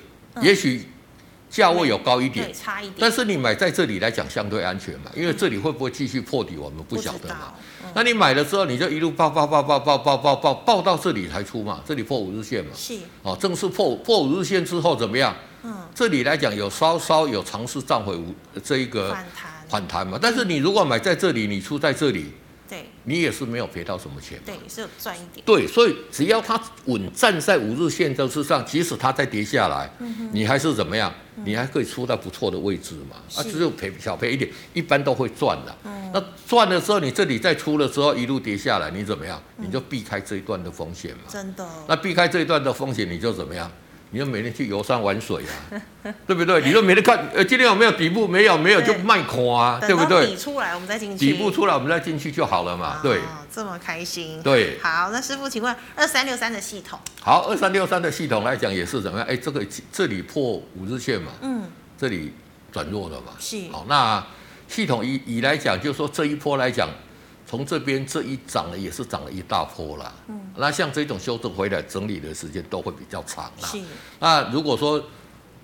[0.42, 0.88] 也许。
[1.52, 7.52] 价位有高一点，差一点，但是你买在这里来讲相对安全嘛，因为这里会不会继续破底，我们不晓得嘛。
[7.94, 12.70] 那你买了之后，你就一路爆爆爆爆爆爆爆爆爆到这里才出嘛，这里破五日线嘛。
[12.74, 12.98] 是。
[13.22, 15.34] 哦，正式破破五日线之后怎么样？
[15.62, 15.74] 嗯。
[15.94, 22.32] 这里来讲有稍稍有尝试站回五这一个反弹反弹嘛，但是你如果买在这里，你出在这里。
[23.04, 25.44] 对，你也是没有赔到什么钱，对，是有赚一点。
[25.44, 31.12] 对，所以只要它稳站在五日线之上，即使它再跌下来，嗯、你还是怎么样？
[31.36, 33.16] 嗯、你还可以出到不错的位置嘛。
[33.36, 35.76] 啊，只有赔小赔一点，一般都会赚的。
[35.84, 39.42] 嗯、那赚的时候，你这里再出了之后，一路跌下来，你怎么样？
[39.56, 41.24] 你就避开这一段的风险嘛。
[41.28, 41.66] 真的。
[41.88, 43.70] 那避开这一段的风险，你就怎么样？
[44.12, 45.80] 你就每天去游山玩水啊，
[46.26, 46.60] 对不对？
[46.62, 48.28] 你就每天看，呃，今天有没有底部？
[48.28, 50.26] 没有，没有就卖空啊，对不对？
[50.26, 51.26] 底出来我们再进去。
[51.26, 53.20] 底部出来我们再进去就好了嘛，对。
[53.50, 54.42] 这么开心。
[54.42, 54.78] 对。
[54.82, 56.98] 好，那师傅，请问二三六三的系统。
[57.22, 59.26] 好，二三六三的系统来讲也是怎么样？
[59.26, 60.42] 哎，这个这里破
[60.76, 61.64] 五日线嘛，嗯，
[61.98, 62.34] 这里
[62.70, 63.62] 转弱了嘛，是。
[63.72, 64.22] 好，那
[64.68, 66.86] 系统以以来讲，就是说这一波来讲。
[67.52, 70.14] 从这边这一涨了，也是涨了一大波了。
[70.28, 73.68] 嗯，那像这种修正回来整理的时间都会比较长了。
[73.68, 73.78] 是。
[74.20, 75.04] 那如果说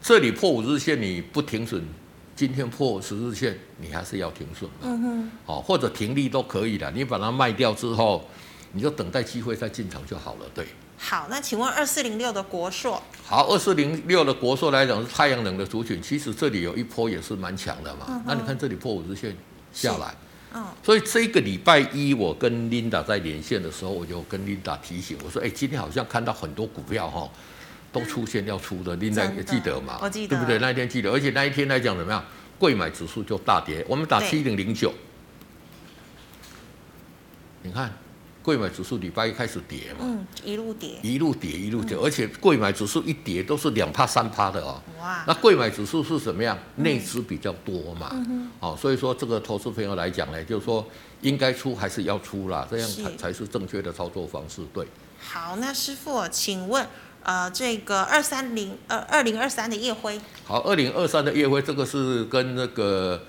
[0.02, 1.82] 这里破五日线你不停损，
[2.36, 4.70] 今天破十日线你还是要停损。
[4.82, 5.30] 嗯哼。
[5.46, 8.28] 哦，或者停利都可以的，你把它卖掉之后，
[8.72, 10.40] 你就等待机会再进场就好了。
[10.54, 10.66] 对。
[10.98, 13.02] 好，那请问二四零六的国硕。
[13.24, 18.04] 好，二四零六的国硕来讲是太阳能的族群，其实这里有一波也是蛮强的嘛。
[18.08, 18.24] 嗯哼。
[18.26, 19.34] 那你看这里破五日线
[19.72, 20.14] 下来。
[20.82, 27.30] 所以这个礼拜一，我跟 Linda 在连线的时候，我就跟 Linda 提醒我说：“哎，今天好像看到很多股票哈，
[27.92, 28.96] 都出现要出的。
[28.96, 29.98] ”Linda 也记得嘛？
[30.00, 30.58] 我记得，对不对？
[30.58, 32.24] 那一天记得，而且那一天来讲怎么样？
[32.58, 34.92] 贵买指数就大跌，我们打七零零九，
[37.62, 37.92] 你看。
[38.48, 44.80] 柜买指数礼拜一开始跌嘛，嗯，一路跌，一路跌，一路跌，而且柜买指数一跌都是两趴三趴的哦。
[44.98, 46.58] 哇，那柜买指数是什么样？
[46.76, 48.10] 内资比较多嘛，
[48.60, 50.82] 哦，所以说这个投资朋友来讲呢，就是说
[51.20, 54.62] 应该出还是要出啦，这样才才是正确的操作方式。
[54.72, 54.88] 对。
[55.20, 56.86] 好，那师傅，请问，
[57.24, 63.22] 呃，这个二三零呃二零二三的夜辉，好，二零二三的夜辉，这个是跟那个。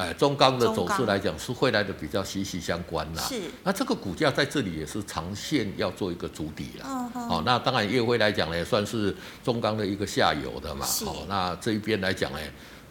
[0.00, 3.22] 哎，中钢的走势来讲是会来的比较息息相关啦。
[3.22, 6.86] 是，那这个股价在这里也是长线要做一个主底啦。
[7.14, 10.86] 哦，哦，那当然业辉来讲呢，也算是中钢的一个下游的嘛。
[10.86, 11.12] 好。
[11.12, 12.38] 哦，那这一边来讲呢，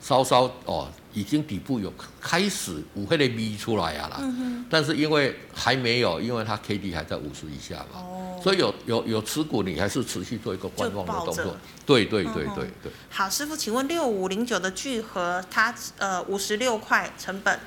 [0.01, 4.17] 稍稍哦，已经底部有开始五黑的咪出来呀啦。
[4.21, 4.65] 嗯。
[4.69, 7.99] 但是因为还没有，因为它 K D 还在五十以下嘛。
[7.99, 8.39] 哦。
[8.41, 11.57] 所以有有有持股，你还是持续做一个观望的动作。
[11.85, 12.91] 对对对对对，对。
[13.09, 17.59] 好，师傅，请问六五零九的聚合，它呃五十六块成本。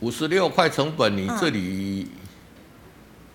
[0.00, 2.28] 五十六块成本，你这里、嗯、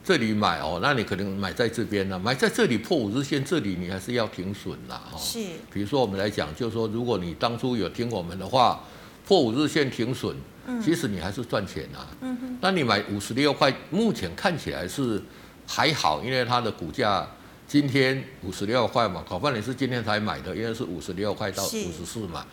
[0.05, 5.01] 这里买哦，那你可能买在这边呢，买在这里破五日线，这里你还是要停损啦。
[5.11, 5.17] 哈。
[5.17, 5.39] 是。
[5.73, 8.79] 比如说我们来讲，就是说，如果你当初有听我们的话，
[9.27, 10.35] 破五日线停损，
[10.83, 12.05] 其实你还是赚钱啊。
[12.21, 12.57] 嗯哼。
[12.61, 15.21] 那你买五十六块，目前看起来是。
[15.67, 17.27] 还好，因为它的股价
[17.67, 22.45] 今天五十六块嘛，搞不好你是今天才买的，因为是五十六块到五十四嘛。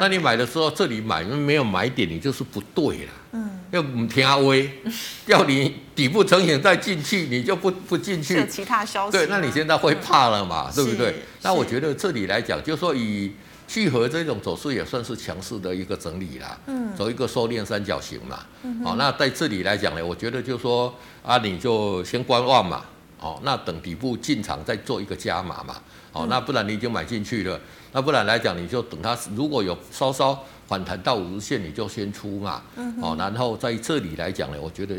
[0.00, 3.12] 那你买的时候这里买，因为没有买点，你就是不对了。
[3.32, 3.53] 嗯。
[3.70, 4.70] 要唔听威，
[5.26, 8.36] 要你底部成型再进去，你就不不进去。
[8.36, 9.12] 是其他消息。
[9.12, 10.70] 对，那你现在会怕了嘛？
[10.70, 11.22] 嗯、对不对？
[11.42, 13.32] 那我觉得这里来讲，就说以
[13.66, 16.58] 聚合这种走势也算是强势的一个整理啦。
[16.66, 16.94] 嗯。
[16.96, 18.40] 走一个收敛三角形嘛。
[18.62, 18.84] 嗯。
[18.84, 20.94] 好，那在这里来讲呢，我觉得就说。
[21.26, 22.84] 啊，你就先观望嘛，
[23.18, 25.76] 哦，那等底部进场再做一个加码嘛，
[26.12, 27.58] 哦，那不然你已经买进去了，
[27.92, 32.62] 那不然来讲你就等它如果有稍稍反弹到五日线，你就先出嘛，
[33.00, 34.96] 哦，然后在这里来讲呢，我觉得，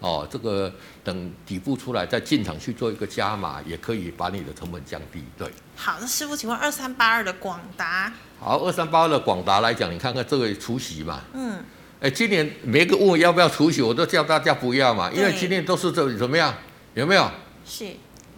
[0.00, 5.50] 哦，这个等底部出来再进场去做一个加码，也可以把你的成本降低，对。
[5.74, 8.12] 好，那师傅，请问二三八二的广达。
[8.38, 11.64] 好，二三八二的广达来讲，你看看这个除息嘛，嗯。
[11.98, 16.54] 哎，今年每个问我要不要除息，我都叫大家不要嘛，因为今年都是这怎么样？
[16.92, 17.30] 有没有？
[17.64, 17.86] 是。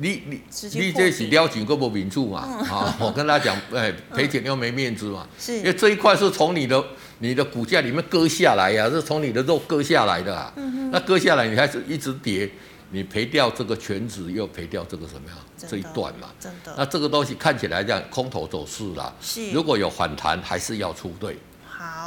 [0.01, 0.41] 你你
[0.73, 2.41] 你这是撩紧胳膊柄住嘛？
[2.71, 5.27] 啊， 我跟他讲，哎，赔钱又没面子嘛。
[5.39, 5.57] 是。
[5.59, 6.83] 因为这一块是从你的
[7.19, 10.53] 你的股价里面割下来呀，是从你的肉割下来的啊。
[10.57, 10.91] 嗯。
[10.91, 12.49] 那割下来你还是一直跌，
[12.91, 15.37] 你赔掉这个全值，又赔掉这个什么样？
[15.69, 16.29] 这一段嘛。
[16.39, 16.75] 真的。
[16.79, 19.13] 那这个东西看起来这样空头走势啦。
[19.21, 19.51] 是。
[19.51, 21.37] 如果有反弹，还是要出对。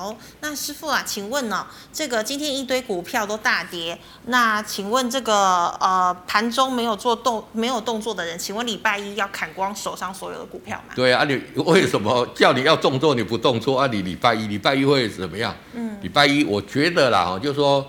[0.01, 1.61] 好，那师傅啊，请问呢、哦，
[1.93, 3.95] 这个今天一堆股票都大跌，
[4.25, 10.95] 那请问这个呃盘中没有做动没有动作的人，请问礼拜一要砍光手上所有的股票吗？
[10.95, 13.85] 对啊，你为什么叫你要动作你不动作啊？
[13.91, 15.55] 你礼拜一礼拜一会怎么样？
[15.73, 17.85] 嗯，礼拜一我觉得啦，就是说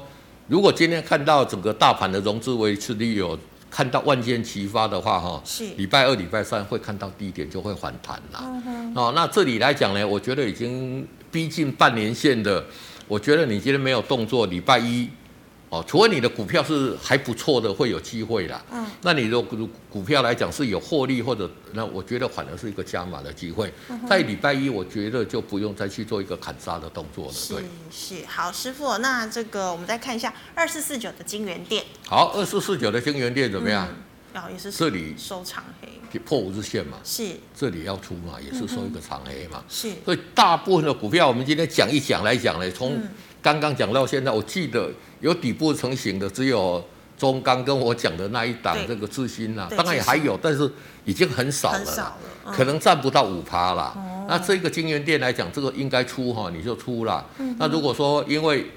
[0.49, 3.39] 如果今天看到整个大盘的融资维持率有
[3.75, 8.45] 看到万箭齐发的话，哈，是礼拜二、礼拜三会看到低点就会反弹啦。
[8.67, 12.63] 嗯，哦，那这里来讲呢，我觉得已经逼近半年线的，
[13.09, 15.09] 我觉得你今天没有动作，礼拜一。
[15.73, 18.63] 哦，除非你的股票是还不错的，会有机会啦。
[18.71, 23.73] 嗯，那你的股股票来讲是有获利，或者那我觉得反而是一个加码的机会。
[23.89, 27.33] 嗯、在礼拜一，我觉得就不用再去做一个砍杀的动作了。
[27.49, 31.83] 对，是好，师傅，那这个我们再看一下二四四九的金源店。
[32.07, 33.89] 好，二四四九的金源店怎么样？
[34.35, 36.99] 嗯、哦，也是这里收长黑，破五日线嘛。
[37.03, 39.65] 是，这里要出嘛，也是收一个长黑嘛。
[39.71, 43.01] 是，所以大部分的股票，我们今天讲一讲来讲呢，从
[43.43, 44.91] 刚刚讲到现在，我记得。
[45.23, 46.85] 有底部成型的只有
[47.17, 50.69] 中钢跟我讲的那一档这个智新呐，当然也还有，但是
[51.05, 53.93] 已经很少了，很少了，嗯、可能占不到五趴啦。
[53.95, 57.25] 哦、那这个金源店来讲，这个应该出哈，你就出了。
[57.39, 58.69] 嗯、那如果说因为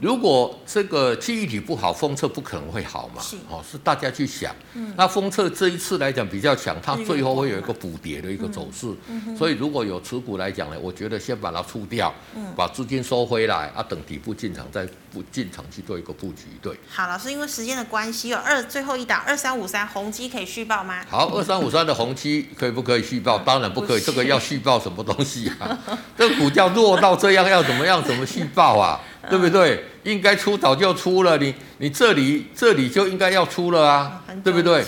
[0.00, 3.20] 如果这个记忆体不好，封测不可能会好嘛？
[3.22, 4.54] 是哦，是大家去想。
[4.72, 8.86] 嗯、那封测这一次来讲比较强，它最后会有一个补跌的一个走势。
[9.08, 16.44] 嗯嗯、所以如果有持股来讲呢，我觉得先把它出掉，嗯、把资金收回来啊，等底部进场再不进场去做一个布局。
[16.62, 16.74] 对。
[16.88, 21.04] 好，老师，因为时间的关系，有二最后一档二三五三宏基可以续报吗？
[21.10, 23.38] 好，二三五三的宏基可以不可以续报？
[23.40, 25.78] 当然不可以，这个要续报什么东西啊？
[26.16, 28.02] 这个股价弱到这样，要怎么样？
[28.02, 28.98] 怎么续报啊？
[29.30, 29.84] 对不对？
[30.02, 34.84] 应该出早就出了，你你这里这里就应该要出了啊，哦、对不对？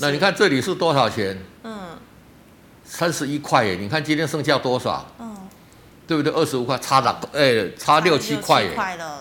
[0.00, 1.36] 那你看这里是多少钱？
[1.64, 1.72] 嗯，
[2.84, 3.76] 三十一块耶。
[3.80, 5.06] 你看今天剩下多少？
[5.18, 5.36] 嗯，
[6.06, 6.32] 对不对？
[6.32, 8.70] 二十五块，差了哎，差六七块耶，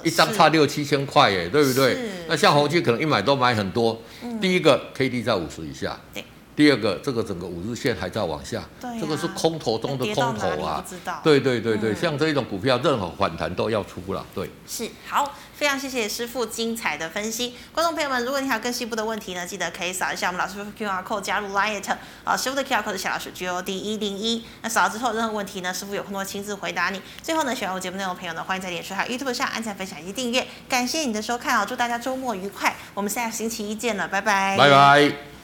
[0.04, 1.98] 一张差六七千块耶，对不对？
[2.28, 4.00] 那像宏碁可能一买都买很多。
[4.22, 5.98] 嗯、第一个 K D 在五十以下。
[6.14, 6.24] 对。
[6.58, 10.84] 第二个，这个整个五日线还在往下，啊、这个是空头中的空头啊！
[11.24, 14.26] 对对对对，嗯、像这种股票，任何反弹都要出了。
[14.34, 17.54] 对，是好，非常谢谢师傅精彩的分析。
[17.72, 21.80] 观众朋友们，如果你还有更细部的问题呢，记得可以扫一下我们老师傅 QR code 加入 Line
[22.24, 24.44] 啊，师傅的 QR code 是小老鼠 G O D 一零一。
[24.64, 27.00] 那扫了之后，任何问题呢，师傅有空都会亲自回答你。
[27.22, 30.48] 最后呢，喜欢我节目内容的朋友呢，欢迎在脸书还有 YouTube 上按赞、分享以及订阅。
[30.68, 32.76] 感谢你的收看啊，祝大家周末愉快！
[32.96, 35.37] 我们下个星期一见了，拜拜，拜拜。